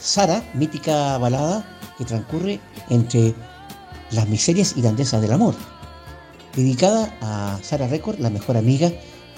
Sara, 0.00 0.42
mítica 0.54 1.18
balada 1.18 1.64
que 1.98 2.04
transcurre 2.04 2.60
entre 2.88 3.34
las 4.10 4.28
miserias 4.28 4.74
y 4.76 4.80
grandezas 4.80 5.20
del 5.20 5.32
amor, 5.32 5.54
dedicada 6.54 7.14
a 7.20 7.58
Sara 7.62 7.88
Record, 7.88 8.18
la 8.20 8.30
mejor 8.30 8.56
amiga 8.56 8.90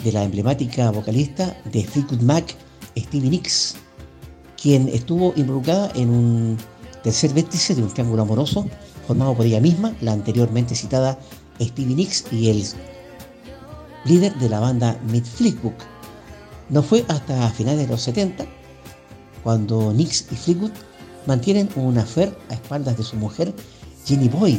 de 0.05 0.12
la 0.12 0.23
emblemática 0.23 0.91
vocalista 0.91 1.57
de 1.73 1.85
Fleetwood 1.85 2.21
Mac, 2.21 2.55
Stevie 2.97 3.31
Nicks, 3.31 3.77
quien 4.61 4.89
estuvo 4.89 5.33
involucrada 5.37 5.91
en 5.95 6.11
un 6.11 6.59
tercer 7.03 7.33
vértice 7.33 7.75
de 7.75 7.83
un 7.83 7.93
triángulo 7.93 8.23
amoroso 8.23 8.67
formado 9.07 9.35
por 9.35 9.47
ella 9.47 9.61
misma, 9.61 9.95
la 10.01 10.12
anteriormente 10.12 10.75
citada 10.75 11.19
Stevie 11.61 11.97
Nicks 11.97 12.27
y 12.31 12.51
el 12.51 12.65
líder 14.05 14.35
de 14.37 14.49
la 14.49 14.61
banda 14.61 14.99
Mid 15.11 15.25
Fleetwood. 15.25 15.75
No 16.71 16.83
fue 16.83 17.05
hasta 17.09 17.49
finales 17.51 17.81
de 17.81 17.87
los 17.89 18.03
70 18.03 18.56
cuando 19.47 19.93
Nix 19.93 20.27
y 20.33 20.35
Fleetwood 20.35 20.73
mantienen 21.27 21.69
un 21.77 21.97
affair 21.99 22.37
a 22.51 22.55
espaldas 22.55 22.97
de 22.97 23.05
su 23.05 23.15
mujer 23.15 23.55
Jenny 24.05 24.29
Boyd, 24.29 24.59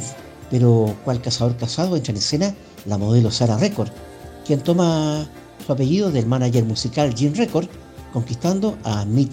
pero 0.49 0.95
cual 1.03 1.21
cazador 1.21 1.57
casado 1.57 1.97
entra 1.97 2.11
en 2.11 2.19
escena 2.19 2.55
la 2.85 2.97
modelo 2.97 3.29
Sarah 3.29 3.57
Record, 3.57 3.89
quien 4.45 4.61
toma 4.61 5.27
su 5.65 5.73
apellido 5.73 6.09
del 6.09 6.25
manager 6.25 6.63
musical 6.63 7.13
Jim 7.13 7.33
Record, 7.33 7.67
conquistando 8.13 8.77
a 8.85 9.03
Mick 9.03 9.29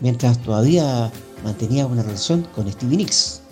mientras 0.00 0.38
todavía 0.38 1.08
mantenía 1.44 1.86
una 1.86 2.02
relación 2.02 2.44
con 2.52 2.68
Stevie 2.68 2.96
Nicks. 2.96 3.42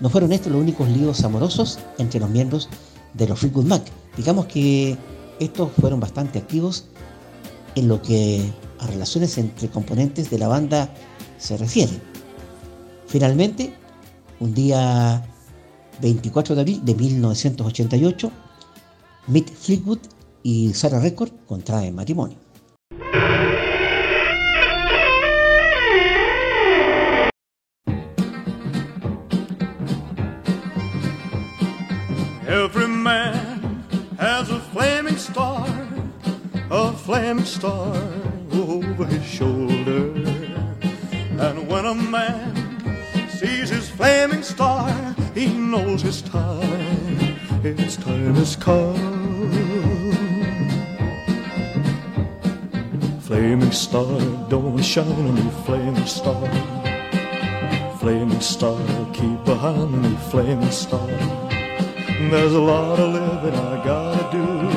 No 0.00 0.08
fueron 0.08 0.32
estos 0.32 0.50
los 0.50 0.62
únicos 0.62 0.88
líos 0.88 1.22
amorosos 1.24 1.78
entre 1.98 2.20
los 2.20 2.30
miembros 2.30 2.70
de 3.12 3.28
los 3.28 3.38
Fleetwood 3.38 3.66
Mac. 3.66 3.82
Digamos 4.16 4.46
que 4.46 4.96
estos 5.40 5.72
fueron 5.78 6.00
bastante 6.00 6.38
activos 6.38 6.86
en 7.74 7.86
lo 7.86 8.00
que 8.00 8.50
a 8.84 8.86
relaciones 8.86 9.38
entre 9.38 9.68
componentes 9.68 10.30
de 10.30 10.38
la 10.38 10.48
banda 10.48 10.90
se 11.38 11.56
refiere. 11.56 11.92
Finalmente, 13.06 13.74
un 14.40 14.54
día 14.54 15.24
24 16.00 16.54
de 16.54 16.60
abril 16.60 16.84
de 16.84 16.94
1988, 16.94 18.30
Mick 19.28 19.52
Fleetwood 19.52 20.00
y 20.42 20.72
Sarah 20.74 21.00
Record 21.00 21.32
contraen 21.46 21.94
matrimonio. 21.94 22.36
Every 32.46 32.88
man 32.88 33.84
has 34.18 34.50
a 34.50 34.60
flaming 34.72 35.16
star, 35.16 35.66
a 36.70 36.92
flaming 36.92 37.44
star 37.44 38.33
over 38.54 39.04
his 39.06 39.24
shoulder. 39.24 40.12
And 41.38 41.68
when 41.68 41.84
a 41.86 41.94
man 41.94 43.28
sees 43.28 43.70
his 43.70 43.88
flaming 43.90 44.42
star, 44.42 44.90
he 45.34 45.46
knows 45.52 46.02
his 46.02 46.22
time, 46.22 47.18
his 47.62 47.96
time 47.96 48.34
has 48.34 48.56
come. 48.56 49.24
Flaming 53.20 53.72
star, 53.72 54.20
don't 54.48 54.82
shine 54.82 55.08
on 55.08 55.34
me, 55.34 55.50
flaming 55.64 56.06
star. 56.06 56.48
Flaming 57.98 58.40
star, 58.40 58.78
keep 59.12 59.44
behind 59.44 60.02
me, 60.02 60.16
flaming 60.30 60.70
star. 60.70 61.06
There's 62.30 62.52
a 62.52 62.60
lot 62.60 62.98
of 63.00 63.12
living 63.12 63.58
I 63.58 63.84
gotta 63.84 64.30
do. 64.30 64.73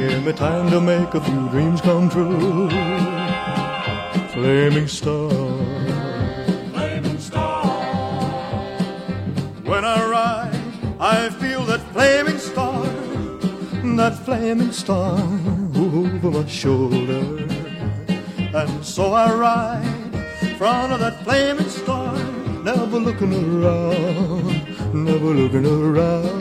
Give 0.00 0.24
me 0.24 0.32
time 0.32 0.70
to 0.70 0.80
make 0.80 1.12
a 1.12 1.20
few 1.20 1.48
dreams 1.50 1.82
come 1.82 2.08
true. 2.08 2.70
Flaming 4.32 4.88
star. 4.88 5.30
Flaming 6.72 7.18
star. 7.18 7.64
When 9.64 9.84
I 9.84 9.98
ride, 10.16 10.60
I 10.98 11.28
feel 11.28 11.62
that 11.64 11.82
flaming 11.92 12.38
star. 12.38 12.86
That 14.00 14.16
flaming 14.24 14.72
star 14.72 15.18
over 15.76 16.30
my 16.30 16.46
shoulder. 16.46 17.22
And 18.54 18.82
so 18.82 19.12
I 19.12 19.30
ride 19.34 20.14
in 20.40 20.56
front 20.56 20.94
of 20.94 21.00
that 21.00 21.22
flaming 21.24 21.68
star, 21.68 22.14
never 22.64 22.98
looking 22.98 23.34
around 23.34 24.70
never 24.94 25.34
looking 25.34 25.66
around. 25.66 26.39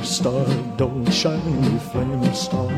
Flaming 0.00 0.14
star, 0.14 0.46
don't 0.78 1.12
shine 1.12 1.60
me, 1.60 1.78
flaming 1.78 2.32
star. 2.32 2.70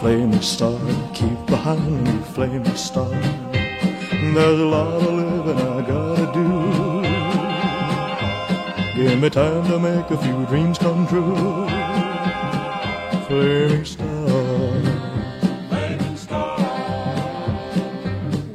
Flaming 0.00 0.40
star, 0.40 0.80
keep 1.12 1.44
behind 1.44 2.02
me, 2.02 2.22
flaming 2.32 2.76
star. 2.76 3.10
There's 3.10 4.58
a 4.58 4.64
lot 4.64 5.02
of 5.02 5.12
living 5.12 5.58
I 5.58 5.82
gotta 5.82 6.32
do. 6.32 6.48
Give 8.96 9.20
me 9.20 9.28
time 9.28 9.66
to 9.66 9.78
make 9.78 10.10
a 10.10 10.16
few 10.16 10.46
dreams 10.46 10.78
come 10.78 11.06
true. 11.08 11.68
Flaming 13.26 13.84
star. 13.84 14.28
Flaming 15.68 16.16
star. 16.16 16.58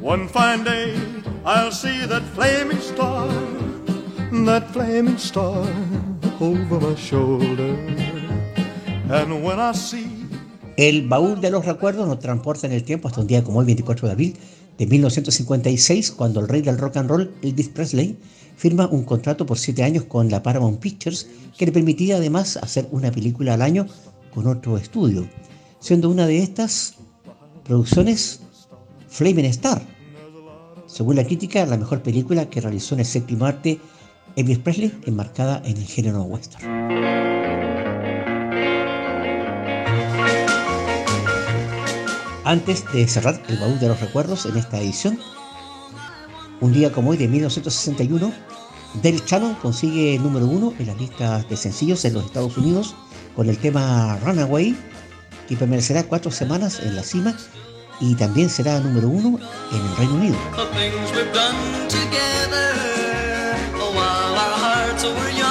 One 0.00 0.26
fine 0.26 0.64
day 0.64 1.00
I'll 1.44 1.70
see 1.70 2.04
that 2.04 2.24
flaming 2.34 2.80
star, 2.80 3.28
that 4.44 4.70
flaming 4.72 5.18
star 5.18 5.68
El 10.76 11.06
baúl 11.06 11.40
de 11.40 11.52
los 11.52 11.64
recuerdos 11.64 12.08
nos 12.08 12.18
transporta 12.18 12.66
en 12.66 12.72
el 12.72 12.82
tiempo 12.82 13.06
hasta 13.06 13.20
un 13.20 13.28
día 13.28 13.44
como 13.44 13.60
el 13.60 13.66
24 13.66 14.08
de 14.08 14.12
abril 14.12 14.36
de 14.76 14.86
1956, 14.88 16.10
cuando 16.10 16.40
el 16.40 16.48
rey 16.48 16.60
del 16.62 16.78
rock 16.78 16.96
and 16.96 17.08
roll, 17.08 17.32
Elvis 17.42 17.68
Presley, 17.68 18.18
firma 18.56 18.88
un 18.88 19.04
contrato 19.04 19.46
por 19.46 19.56
siete 19.56 19.84
años 19.84 20.02
con 20.06 20.30
la 20.30 20.42
Paramount 20.42 20.80
Pictures 20.80 21.28
que 21.56 21.66
le 21.66 21.70
permitía 21.70 22.16
además 22.16 22.56
hacer 22.56 22.88
una 22.90 23.12
película 23.12 23.54
al 23.54 23.62
año 23.62 23.86
con 24.34 24.48
otro 24.48 24.76
estudio, 24.76 25.28
siendo 25.78 26.10
una 26.10 26.26
de 26.26 26.38
estas 26.38 26.94
producciones 27.62 28.40
Flaming 29.06 29.44
Star, 29.44 29.80
según 30.88 31.14
la 31.14 31.24
crítica, 31.24 31.64
la 31.66 31.76
mejor 31.76 32.02
película 32.02 32.50
que 32.50 32.60
realizó 32.60 32.96
en 32.96 33.00
el 33.00 33.06
séptimo 33.06 33.44
arte 33.44 33.78
Elvis 34.36 34.58
Presley, 34.58 34.92
enmarcada 35.06 35.62
en 35.64 35.76
el 35.76 35.86
género 35.86 36.22
western. 36.22 36.92
Antes 42.44 42.84
de 42.92 43.06
cerrar 43.06 43.40
el 43.48 43.58
baúl 43.58 43.78
de 43.78 43.88
los 43.88 44.00
recuerdos 44.00 44.46
en 44.46 44.56
esta 44.56 44.78
edición, 44.78 45.18
un 46.60 46.72
día 46.72 46.92
como 46.92 47.10
hoy 47.10 47.16
de 47.16 47.28
1961, 47.28 48.32
Del 49.02 49.20
Shannon 49.24 49.54
consigue 49.54 50.16
el 50.16 50.22
número 50.22 50.46
uno 50.46 50.74
en 50.78 50.86
las 50.86 50.98
listas 50.98 51.48
de 51.48 51.56
sencillos 51.56 52.04
en 52.04 52.12
los 52.14 52.26
Estados 52.26 52.58
Unidos 52.58 52.94
con 53.34 53.48
el 53.48 53.56
tema 53.56 54.18
Runaway, 54.22 54.76
que 55.48 55.56
permanecerá 55.56 56.04
cuatro 56.04 56.30
semanas 56.30 56.80
en 56.80 56.94
la 56.96 57.02
cima 57.02 57.34
y 58.00 58.14
también 58.16 58.50
será 58.50 58.80
número 58.80 59.08
uno 59.08 59.38
en 59.72 59.80
el 59.80 59.96
Reino 59.96 60.14
Unido. 60.14 60.36
so 65.02 65.12
were 65.14 65.30
you 65.30 65.41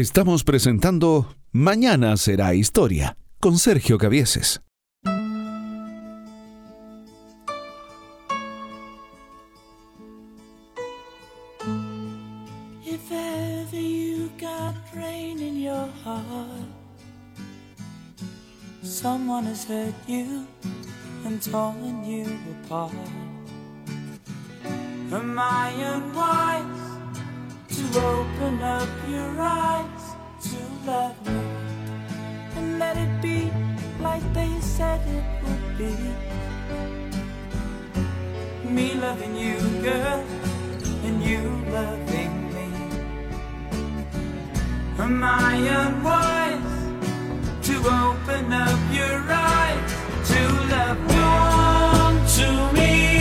Estamos 0.00 0.44
presentando 0.44 1.28
Mañana 1.52 2.16
será 2.16 2.54
historia 2.54 3.18
con 3.38 3.58
Sergio 3.58 3.98
Cavieses. 3.98 4.62
If 12.82 13.12
ever 13.12 13.76
you 13.76 14.30
got 14.40 14.74
rain 14.96 15.38
in 15.38 15.60
your 15.60 15.86
heart, 16.02 16.64
someone 18.82 19.44
has 19.44 19.66
hurt 19.66 19.92
you 20.08 20.46
and 21.26 21.42
torn 21.42 22.02
you 22.06 22.24
apart. 22.64 22.94
Am 25.12 25.38
I 25.38 25.74
unwise 25.76 26.89
to 27.80 28.00
open 28.00 28.62
up 28.62 28.88
your 29.08 29.40
eyes 29.40 30.04
to 30.42 30.58
love 30.86 31.16
me 31.26 31.40
and 32.56 32.78
let 32.78 32.96
it 32.96 33.22
be 33.22 33.50
like 34.02 34.22
they 34.34 34.52
said 34.60 35.00
it 35.08 35.24
would 35.42 35.78
be? 35.78 35.94
Me 38.68 38.94
loving 38.94 39.34
you, 39.34 39.56
girl, 39.82 40.24
and 41.06 41.22
you 41.22 41.42
loving 41.72 42.34
me. 42.54 42.68
Am 44.98 45.24
I 45.24 45.54
unwise 45.82 46.74
to 47.66 47.74
open 48.04 48.52
up 48.52 48.80
your 48.92 49.18
eyes 49.28 49.92
to 50.30 50.40
love 50.74 51.00
me? 51.08 51.14
Come 51.14 52.18
to 52.36 52.72
me 52.74 53.19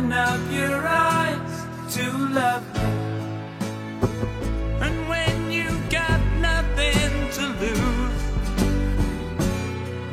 open 0.00 0.12
up 0.12 0.40
your 0.50 0.86
eyes 0.86 1.66
to 1.94 2.10
love 2.32 2.64
me? 2.74 2.80
And 4.80 5.08
when 5.08 5.52
you 5.52 5.68
got 5.90 6.20
nothing 6.40 7.12
to 7.36 7.42
lose, 7.60 8.22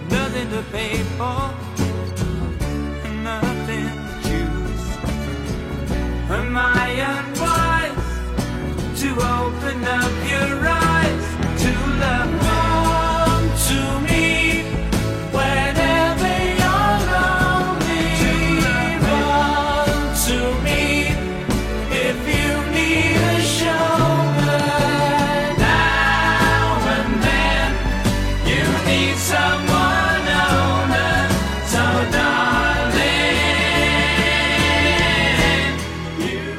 nothing 0.09 0.49
to 0.49 0.63
pay 0.73 0.97
for, 1.17 1.56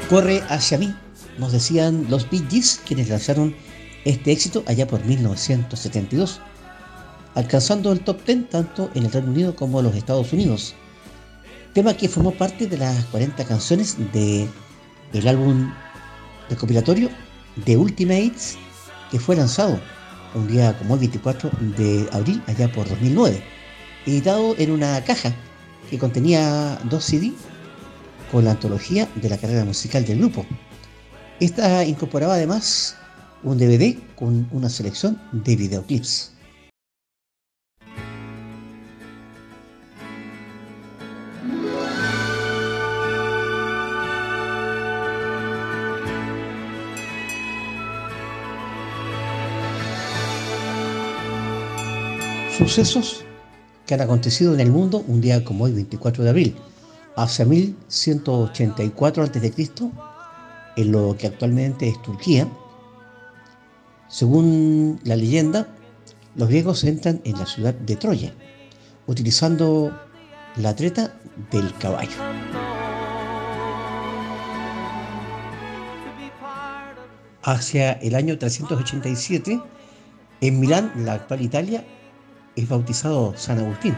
Corre 0.08 0.42
hacia 0.48 0.78
mí, 0.78 0.94
nos 1.36 1.52
decían 1.52 2.06
los 2.08 2.30
Bee 2.30 2.42
quienes 2.86 3.10
lanzaron 3.10 3.54
este 4.06 4.32
éxito 4.32 4.64
allá 4.66 4.86
por 4.86 5.04
1972, 5.04 6.40
alcanzando 7.34 7.92
el 7.92 8.00
top 8.00 8.24
10 8.24 8.48
tanto 8.48 8.90
en 8.94 9.04
el 9.04 9.12
Reino 9.12 9.28
Unido 9.28 9.54
como 9.54 9.80
en 9.80 9.84
los 9.84 9.94
Estados 9.94 10.32
Unidos. 10.32 10.74
Tema 11.74 11.92
que 11.92 12.08
formó 12.08 12.30
parte 12.30 12.66
de 12.66 12.78
las 12.78 13.04
40 13.06 13.44
canciones 13.44 13.98
de 14.14 14.48
el 15.12 15.28
álbum 15.28 15.70
recopilatorio 16.48 17.10
The 17.66 17.76
Ultimates, 17.76 18.56
que 19.10 19.18
fue 19.18 19.36
lanzado 19.36 19.78
un 20.34 20.48
día 20.48 20.76
como 20.78 20.94
el 20.94 21.00
24 21.00 21.50
de 21.76 22.08
abril 22.12 22.42
allá 22.46 22.72
por 22.72 22.88
2009, 22.88 23.42
editado 24.06 24.54
en 24.56 24.70
una 24.70 25.04
caja 25.04 25.34
que 25.90 25.98
contenía 25.98 26.78
dos 26.84 27.04
CD 27.04 27.34
con 28.30 28.44
la 28.44 28.52
antología 28.52 29.08
de 29.14 29.28
la 29.28 29.38
carrera 29.38 29.64
musical 29.64 30.04
del 30.04 30.18
grupo. 30.18 30.44
Esta 31.40 31.84
incorporaba 31.84 32.34
además 32.34 32.96
un 33.42 33.58
DVD 33.58 33.96
con 34.16 34.48
una 34.52 34.68
selección 34.68 35.20
de 35.32 35.56
videoclips. 35.56 36.32
Sucesos 52.58 53.24
que 53.86 53.94
han 53.94 54.00
acontecido 54.00 54.52
en 54.52 54.60
el 54.60 54.72
mundo 54.72 55.04
un 55.06 55.20
día 55.20 55.44
como 55.44 55.64
hoy, 55.64 55.72
24 55.72 56.24
de 56.24 56.30
abril, 56.30 56.56
hacia 57.16 57.44
1184 57.44 59.22
a.C., 59.22 59.64
en 60.76 60.92
lo 60.92 61.16
que 61.16 61.26
actualmente 61.26 61.88
es 61.88 62.00
Turquía. 62.02 62.48
Según 64.08 65.00
la 65.04 65.16
leyenda, 65.16 65.68
los 66.36 66.48
griegos 66.48 66.84
entran 66.84 67.20
en 67.24 67.38
la 67.38 67.46
ciudad 67.46 67.74
de 67.74 67.96
Troya, 67.96 68.32
utilizando 69.06 69.92
la 70.56 70.74
treta 70.76 71.14
del 71.50 71.74
caballo. 71.74 72.16
Hacia 77.42 77.92
el 77.92 78.14
año 78.14 78.38
387, 78.38 79.60
en 80.40 80.60
Milán, 80.60 80.92
la 81.04 81.14
actual 81.14 81.42
Italia, 81.42 81.84
es 82.54 82.68
bautizado 82.68 83.34
San 83.36 83.58
Agustín. 83.58 83.96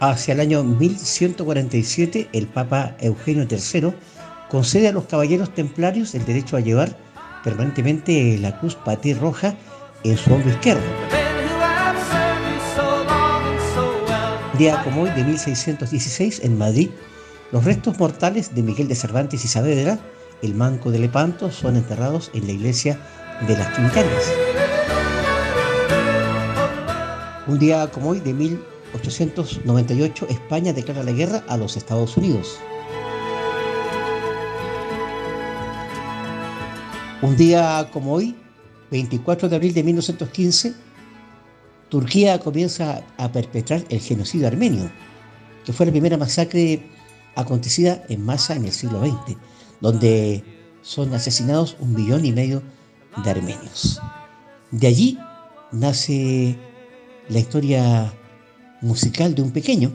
Hacia 0.00 0.32
el 0.32 0.40
año 0.40 0.64
1147, 0.64 2.30
el 2.32 2.46
Papa 2.46 2.96
Eugenio 3.00 3.46
III 3.50 3.92
concede 4.48 4.88
a 4.88 4.92
los 4.92 5.04
caballeros 5.04 5.54
templarios 5.54 6.14
el 6.14 6.24
derecho 6.24 6.56
a 6.56 6.60
llevar 6.60 6.96
permanentemente 7.44 8.38
la 8.38 8.58
cruz 8.58 8.76
patí 8.76 9.12
roja 9.12 9.54
en 10.02 10.16
su 10.16 10.32
hombro 10.32 10.48
izquierdo. 10.48 10.80
Día 14.56 14.82
como 14.84 15.02
hoy 15.02 15.10
de 15.10 15.22
1616, 15.22 16.44
en 16.44 16.56
Madrid, 16.56 16.88
los 17.52 17.64
restos 17.64 17.98
mortales 17.98 18.54
de 18.54 18.62
Miguel 18.62 18.88
de 18.88 18.94
Cervantes 18.94 19.44
y 19.44 19.48
Saavedra, 19.48 19.98
el 20.40 20.54
manco 20.54 20.90
de 20.90 20.98
Lepanto, 20.98 21.50
son 21.50 21.76
enterrados 21.76 22.30
en 22.32 22.46
la 22.46 22.52
iglesia 22.52 22.98
de 23.46 23.54
las 23.54 23.70
Trinitarias. 23.74 24.32
Un 27.46 27.58
día 27.58 27.90
como 27.90 28.10
hoy 28.10 28.20
de 28.20 28.32
1898, 28.92 30.26
España 30.28 30.72
declara 30.72 31.02
la 31.02 31.12
guerra 31.12 31.44
a 31.48 31.56
los 31.56 31.76
Estados 31.76 32.16
Unidos. 32.16 32.58
Un 37.22 37.36
día 37.36 37.88
como 37.92 38.14
hoy, 38.14 38.34
24 38.90 39.48
de 39.48 39.56
abril 39.56 39.74
de 39.74 39.82
1915, 39.84 40.74
Turquía 41.90 42.38
comienza 42.38 43.02
a 43.18 43.30
perpetrar 43.30 43.84
el 43.90 44.00
genocidio 44.00 44.46
armenio, 44.46 44.90
que 45.64 45.72
fue 45.72 45.86
la 45.86 45.92
primera 45.92 46.16
masacre 46.16 46.82
acontecida 47.36 48.02
en 48.08 48.24
masa 48.24 48.54
en 48.54 48.64
el 48.64 48.72
siglo 48.72 49.00
XX, 49.00 49.36
donde 49.80 50.42
son 50.82 51.12
asesinados 51.14 51.76
un 51.80 51.94
millón 51.94 52.24
y 52.24 52.32
medio 52.32 52.62
de 53.22 53.30
armenios. 53.30 54.00
De 54.70 54.86
allí 54.86 55.18
nace 55.72 56.56
la 57.28 57.38
historia 57.38 58.12
musical 58.80 59.34
de 59.34 59.42
un 59.42 59.50
pequeño 59.50 59.92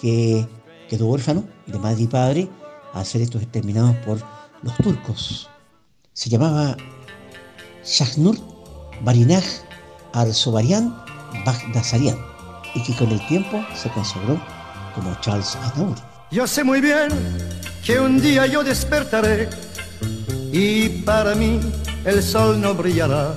que 0.00 0.46
quedó 0.88 1.06
huérfano 1.06 1.44
de 1.66 1.78
madre 1.78 2.02
y 2.02 2.06
padre 2.06 2.48
a 2.92 3.04
ser 3.04 3.20
estos 3.20 3.42
exterminados 3.42 3.96
por 3.96 4.20
los 4.62 4.76
turcos. 4.76 5.48
Se 6.12 6.28
llamaba 6.28 6.76
Shahnur 7.84 8.36
Barinaj 9.02 9.44
Arsobarian 10.12 10.94
Bagdasarian 11.44 12.18
y 12.74 12.82
que 12.82 12.96
con 12.96 13.10
el 13.10 13.24
tiempo 13.26 13.64
se 13.74 13.90
consagró 13.90 14.40
como 14.94 15.14
Charles 15.20 15.56
Aznavour. 15.56 15.96
Yo 16.30 16.46
sé 16.46 16.64
muy 16.64 16.80
bien 16.80 17.08
que 17.84 18.00
un 18.00 18.20
día 18.20 18.46
yo 18.46 18.62
despertaré 18.62 19.48
y 20.52 20.88
para 21.04 21.34
mí 21.34 21.60
el 22.04 22.22
sol 22.22 22.60
no 22.60 22.74
brillará. 22.74 23.34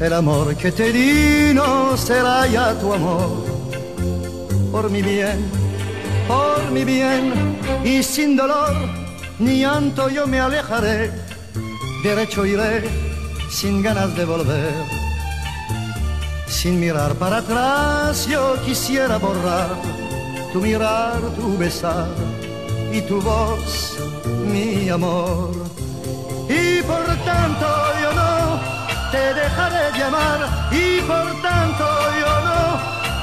El 0.00 0.12
amor 0.14 0.56
que 0.56 0.72
te 0.72 0.92
di 0.92 1.52
no 1.54 1.96
será 1.96 2.46
ya 2.46 2.74
tu 2.78 2.92
amor. 2.92 3.44
Por 4.72 4.90
mi 4.90 5.02
bien, 5.02 5.38
por 6.26 6.70
mi 6.70 6.84
bien 6.84 7.58
y 7.84 8.02
sin 8.02 8.36
dolor 8.36 8.74
ni 9.38 9.60
llanto 9.60 10.08
yo 10.08 10.26
me 10.26 10.40
alejaré. 10.40 11.10
Derecho 12.02 12.46
iré 12.46 12.88
sin 13.50 13.82
ganas 13.82 14.16
de 14.16 14.24
volver. 14.24 14.74
Sin 16.46 16.80
mirar 16.80 17.14
para 17.16 17.38
atrás 17.38 18.26
yo 18.26 18.56
quisiera 18.64 19.18
borrar 19.18 19.76
tu 20.52 20.60
mirar, 20.60 21.20
tu 21.36 21.56
besar 21.56 22.08
y 22.92 23.00
tu 23.02 23.20
voz, 23.20 23.96
mi 24.46 24.88
amor. 24.88 25.52
Y 26.48 26.82
por 26.82 27.06
tanto 27.24 27.66
yo 28.02 28.12
no 28.12 28.29
te 29.10 29.34
dejaré 29.34 29.98
llamar 29.98 30.68
y 30.70 31.00
por 31.00 31.42
tanto 31.42 31.86
yo 32.20 32.32
no 32.48 32.60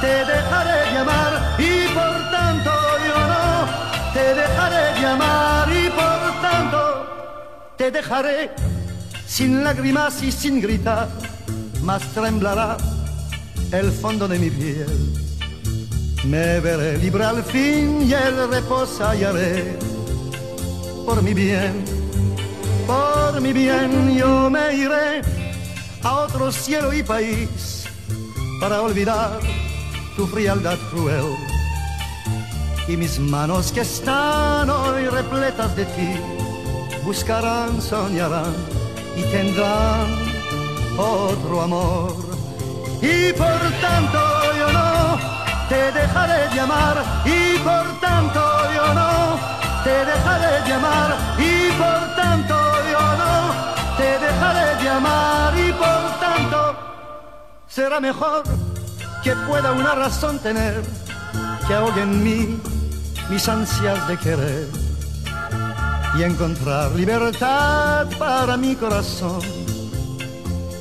te 0.02 0.26
dejaré 0.26 0.94
llamar 0.94 1.56
y 1.60 1.88
por 1.94 2.32
tanto 2.32 2.72
yo 3.08 3.20
no 3.34 4.14
te 4.14 4.36
dejaré 4.36 5.02
llamar 5.02 5.68
y 5.72 5.90
por 5.90 6.42
tanto 6.42 7.74
te 7.78 7.92
dejaré 7.92 8.52
sin 9.26 9.64
lágrimas 9.64 10.24
y 10.24 10.32
sin 10.32 10.60
gritar, 10.62 11.10
más 11.84 12.02
temblará 12.14 12.78
el 13.72 13.92
fondo 13.92 14.28
de 14.28 14.40
mi 14.40 14.50
piel. 14.50 15.14
Me 16.26 16.60
veré 16.60 16.98
libre 16.98 17.24
al 17.24 17.44
fin 17.44 18.02
y 18.02 18.14
el 18.14 18.50
reposo 18.50 19.06
hallaré. 19.06 19.78
Por 21.06 21.22
mi 21.22 21.34
bien, 21.34 21.86
por 22.88 23.40
mi 23.42 23.54
bien 23.54 24.18
yo 24.18 24.50
me 24.50 24.74
iré 24.74 25.22
a 26.04 26.14
otro 26.14 26.52
cielo 26.52 26.94
y 26.94 27.04
país 27.04 27.86
para 28.60 28.82
olvidar 28.82 29.40
tu 30.16 30.28
frialdad 30.28 30.78
cruel. 30.92 31.36
Y 32.88 32.96
mis 32.98 33.20
manos 33.20 33.72
que 33.72 33.82
están 33.82 34.70
hoy 34.70 35.08
repletas 35.08 35.76
de 35.76 35.86
ti, 35.86 36.16
buscarán, 37.04 37.82
soñarán 37.82 38.56
y 39.16 39.24
tendrán 39.24 40.08
otro 40.98 41.62
amor. 41.62 42.16
Y 43.02 43.34
por 43.34 43.60
tanto 43.82 44.20
yo 44.58 44.72
no 44.72 45.18
te 45.70 45.92
dejaré 45.92 46.56
llamar 46.56 46.98
y 47.26 47.58
por 47.60 48.00
tanto 48.00 48.42
yo 48.74 48.94
no 48.94 49.40
te 49.84 50.06
dejaré 50.06 50.68
llamar 50.68 51.16
y 51.38 51.72
por 51.78 52.16
tanto 52.16 52.56
yo 52.92 53.04
no 53.22 53.54
te 53.98 54.20
dejaré 54.26 54.67
y 54.88 55.72
por 55.74 56.20
tanto 56.20 56.76
será 57.68 58.00
mejor 58.00 58.44
que 59.24 59.36
pueda 59.48 59.74
una 59.74 59.96
razón 59.96 60.40
tener 60.40 60.82
que 61.68 61.74
ahogue 61.74 62.02
en 62.02 62.24
mí 62.24 62.62
mis 63.30 63.50
ansias 63.50 64.08
de 64.08 64.18
querer 64.18 64.68
y 66.18 66.24
encontrar 66.24 66.92
libertad 66.92 68.08
para 68.18 68.56
mi 68.56 68.76
corazón 68.76 69.42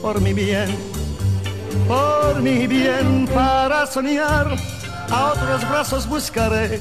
por 0.01 0.21
mi 0.21 0.33
bien 0.33 0.97
por 1.89 2.41
mi 2.43 2.67
bien 2.67 3.29
para 3.35 3.87
soñar, 3.87 4.57
a 5.11 5.27
otros 5.33 5.69
brazos 5.69 6.09
buscaré 6.09 6.81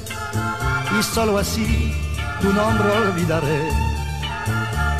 y 0.98 1.04
solo 1.04 1.38
así 1.38 1.94
tu 2.42 2.52
nombre 2.54 2.90
olvidaré. 2.90 3.85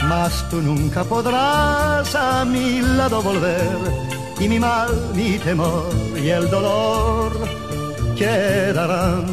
Mas 0.08 0.48
tú 0.50 0.62
nunca 0.62 1.04
podrás 1.04 2.14
a 2.16 2.46
mi 2.46 2.82
lado 2.82 3.22
volver. 3.22 3.78
Y 4.40 4.48
mi 4.48 4.60
mal, 4.60 4.90
mi 5.14 5.38
temor 5.40 5.90
y 6.16 6.30
el 6.30 6.50
dolor 6.50 7.32
quedarán. 8.16 9.26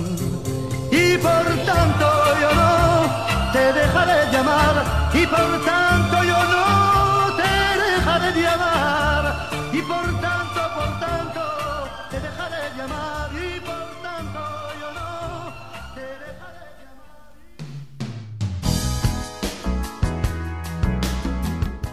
Y 0.90 1.16
por 1.18 1.44
tanto 1.70 2.06
yo 2.40 2.50
no 2.54 3.52
te 3.52 3.72
dejaré 3.72 4.32
llamar 4.32 5.10
y 5.12 5.26
por 5.26 5.64
tanto 5.64 6.24
yo 6.24 6.40
no 6.54 7.36
te 7.40 7.52
dejaré 7.82 8.40
llamar 8.40 9.48
y 9.72 9.82
por 9.82 10.06
tanto, 10.20 10.41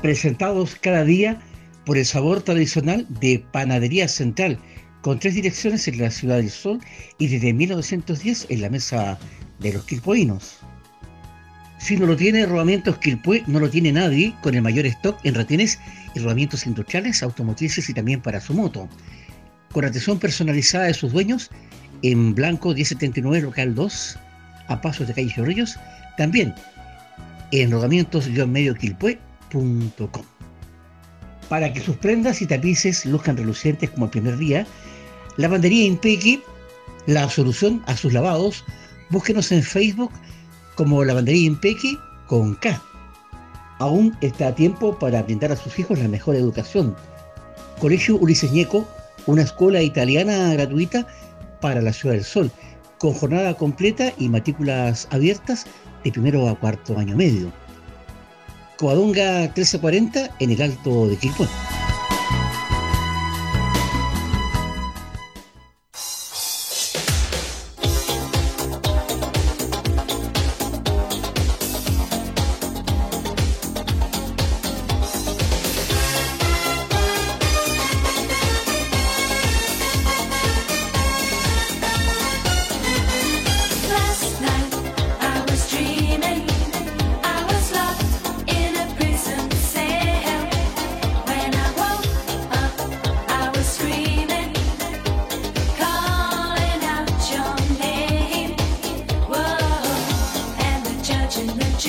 presentados 0.02 0.76
cada 0.76 1.04
día 1.04 1.40
por 1.86 1.98
el 1.98 2.06
sabor 2.06 2.42
tradicional 2.42 3.06
de 3.20 3.44
Panadería 3.52 4.08
Central, 4.08 4.60
con 5.02 5.20
tres 5.20 5.36
direcciones 5.36 5.88
en 5.88 6.00
la 6.00 6.12
Ciudad 6.12 6.38
del 6.38 6.50
Sol 6.50 6.80
y 7.18 7.28
desde 7.28 7.54
1910 7.54 8.48
en 8.50 8.62
la 8.62 8.70
mesa 8.70 9.18
de 9.60 9.74
los 9.74 9.86
quilpoinos. 9.86 10.60
Si 11.80 11.96
no 11.96 12.06
lo 12.06 12.16
tiene 12.18 12.46
Rodamientos 12.46 12.98
Quilpue, 12.98 13.44
no 13.48 13.60
lo 13.60 13.70
tiene 13.70 13.94
nadie, 13.94 14.36
con 14.44 14.54
el 14.54 14.62
mayor 14.62 14.86
stock 14.86 15.18
en 15.24 15.34
retenes 15.34 15.80
y 16.14 16.20
rodamientos 16.20 16.68
industriales, 16.68 17.24
automotrices 17.24 17.90
y 17.90 17.94
también 17.94 18.22
para 18.22 18.42
su 18.42 18.54
moto. 18.54 18.90
Con 19.72 19.86
atención 19.86 20.20
personalizada 20.20 20.86
de 20.86 20.94
sus 20.94 21.14
dueños, 21.14 21.50
en 22.02 22.36
Blanco 22.36 22.74
1079 22.74 23.42
Local 23.42 23.76
2, 23.76 24.20
a 24.68 24.82
pasos 24.82 25.08
de 25.08 25.14
calle 25.14 25.34
Chorrillos, 25.34 25.78
también 26.18 26.54
en 27.52 27.72
Para 31.50 31.74
que 31.74 31.82
sus 31.82 31.96
prendas 31.98 32.42
y 32.42 32.48
tapices 32.48 33.06
luzcan 33.06 33.38
relucientes 33.38 33.90
como 33.90 34.06
el 34.06 34.12
primer 34.12 34.38
día, 34.38 34.68
Lavandería 35.38 35.86
Impequi, 35.86 36.44
la 37.08 37.30
solución 37.30 37.82
a 37.88 37.96
sus 37.96 38.14
lavados, 38.14 38.64
búsquenos 39.10 39.52
en 39.52 39.64
Facebook 39.64 40.12
como 40.76 41.04
Lavandería 41.04 41.48
Impequi 41.48 41.98
con 42.28 42.56
K. 42.56 42.82
Aún 43.80 44.16
está 44.22 44.50
a 44.50 44.56
tiempo 44.56 44.98
para 45.00 45.24
brindar 45.24 45.52
a 45.52 45.56
sus 45.56 45.80
hijos 45.80 45.98
la 46.00 46.08
mejor 46.08 46.36
educación. 46.36 46.96
Colegio 47.80 48.18
Ulises 48.18 48.52
Ñeco, 48.52 48.88
una 49.26 49.44
escuela 49.44 49.82
italiana 49.82 50.54
gratuita 50.54 51.08
para 51.62 51.82
la 51.82 51.94
Ciudad 51.94 52.16
del 52.16 52.26
Sol, 52.26 52.52
con 52.98 53.14
jornada 53.14 53.54
completa 53.54 54.12
y 54.18 54.28
matrículas 54.28 55.08
abiertas 55.12 55.66
de 56.04 56.12
primero 56.12 56.48
a 56.50 56.60
cuarto 56.60 56.98
año 56.98 57.16
medio. 57.16 57.52
Coadonga 58.80 59.42
1340 59.42 60.30
en 60.40 60.52
el 60.52 60.62
Alto 60.62 61.08
de 61.10 61.18
Quilpué. 61.18 61.48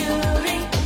jury. 0.01 0.80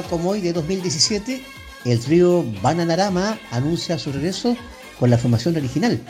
como 0.00 0.30
hoy 0.30 0.40
de 0.40 0.54
2017, 0.54 1.44
el 1.84 2.00
trío 2.00 2.44
Bananarama 2.62 3.38
anuncia 3.50 3.98
su 3.98 4.12
regreso 4.12 4.56
con 4.98 5.10
la 5.10 5.18
formación 5.18 5.56
original 5.56 6.00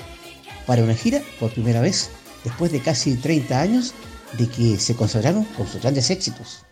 para 0.66 0.85
una 0.85 0.95
gira 0.95 1.20
por 1.41 1.51
primera 1.51 1.80
vez 1.80 2.11
después 2.45 2.70
de 2.70 2.80
casi 2.80 3.16
30 3.16 3.61
años 3.61 3.95
de 4.39 4.47
que 4.47 4.78
se 4.78 4.95
consagraron 4.95 5.45
con 5.45 5.66
sus 5.66 5.83
grandes 5.83 6.11
éxitos. 6.11 6.64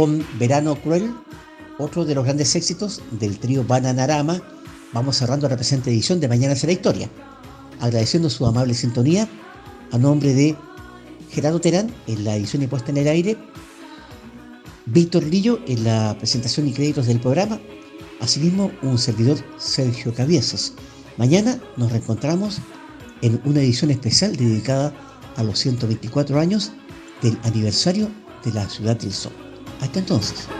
con 0.00 0.26
Verano 0.38 0.76
Cruel, 0.76 1.14
otro 1.76 2.06
de 2.06 2.14
los 2.14 2.24
grandes 2.24 2.56
éxitos 2.56 3.02
del 3.20 3.38
trío 3.38 3.64
Bananarama. 3.64 4.40
Vamos 4.94 5.16
cerrando 5.18 5.46
la 5.46 5.56
presente 5.56 5.90
edición 5.90 6.20
de 6.20 6.26
Mañana 6.26 6.56
será 6.56 6.72
Historia, 6.72 7.10
agradeciendo 7.80 8.30
su 8.30 8.46
amable 8.46 8.72
sintonía 8.72 9.28
a 9.92 9.98
nombre 9.98 10.32
de 10.32 10.56
Gerardo 11.28 11.60
Terán 11.60 11.92
en 12.06 12.24
la 12.24 12.34
edición 12.36 12.62
y 12.62 12.90
en 12.90 12.96
el 12.96 13.08
aire, 13.08 13.36
Víctor 14.86 15.22
Lillo 15.24 15.60
en 15.66 15.84
la 15.84 16.16
presentación 16.16 16.66
y 16.66 16.72
créditos 16.72 17.06
del 17.06 17.20
programa, 17.20 17.60
asimismo 18.20 18.70
un 18.80 18.96
servidor 18.96 19.36
Sergio 19.58 20.14
Cabiezas. 20.14 20.72
Mañana 21.18 21.60
nos 21.76 21.92
reencontramos 21.92 22.56
en 23.20 23.38
una 23.44 23.60
edición 23.60 23.90
especial 23.90 24.34
dedicada 24.34 24.94
a 25.36 25.42
los 25.42 25.58
124 25.58 26.40
años 26.40 26.72
del 27.20 27.38
aniversario 27.42 28.08
de 28.42 28.52
la 28.54 28.66
ciudad 28.66 28.96
del 28.96 29.12
sol. 29.12 29.49
Hasta 29.80 29.98
entonces. 29.98 30.59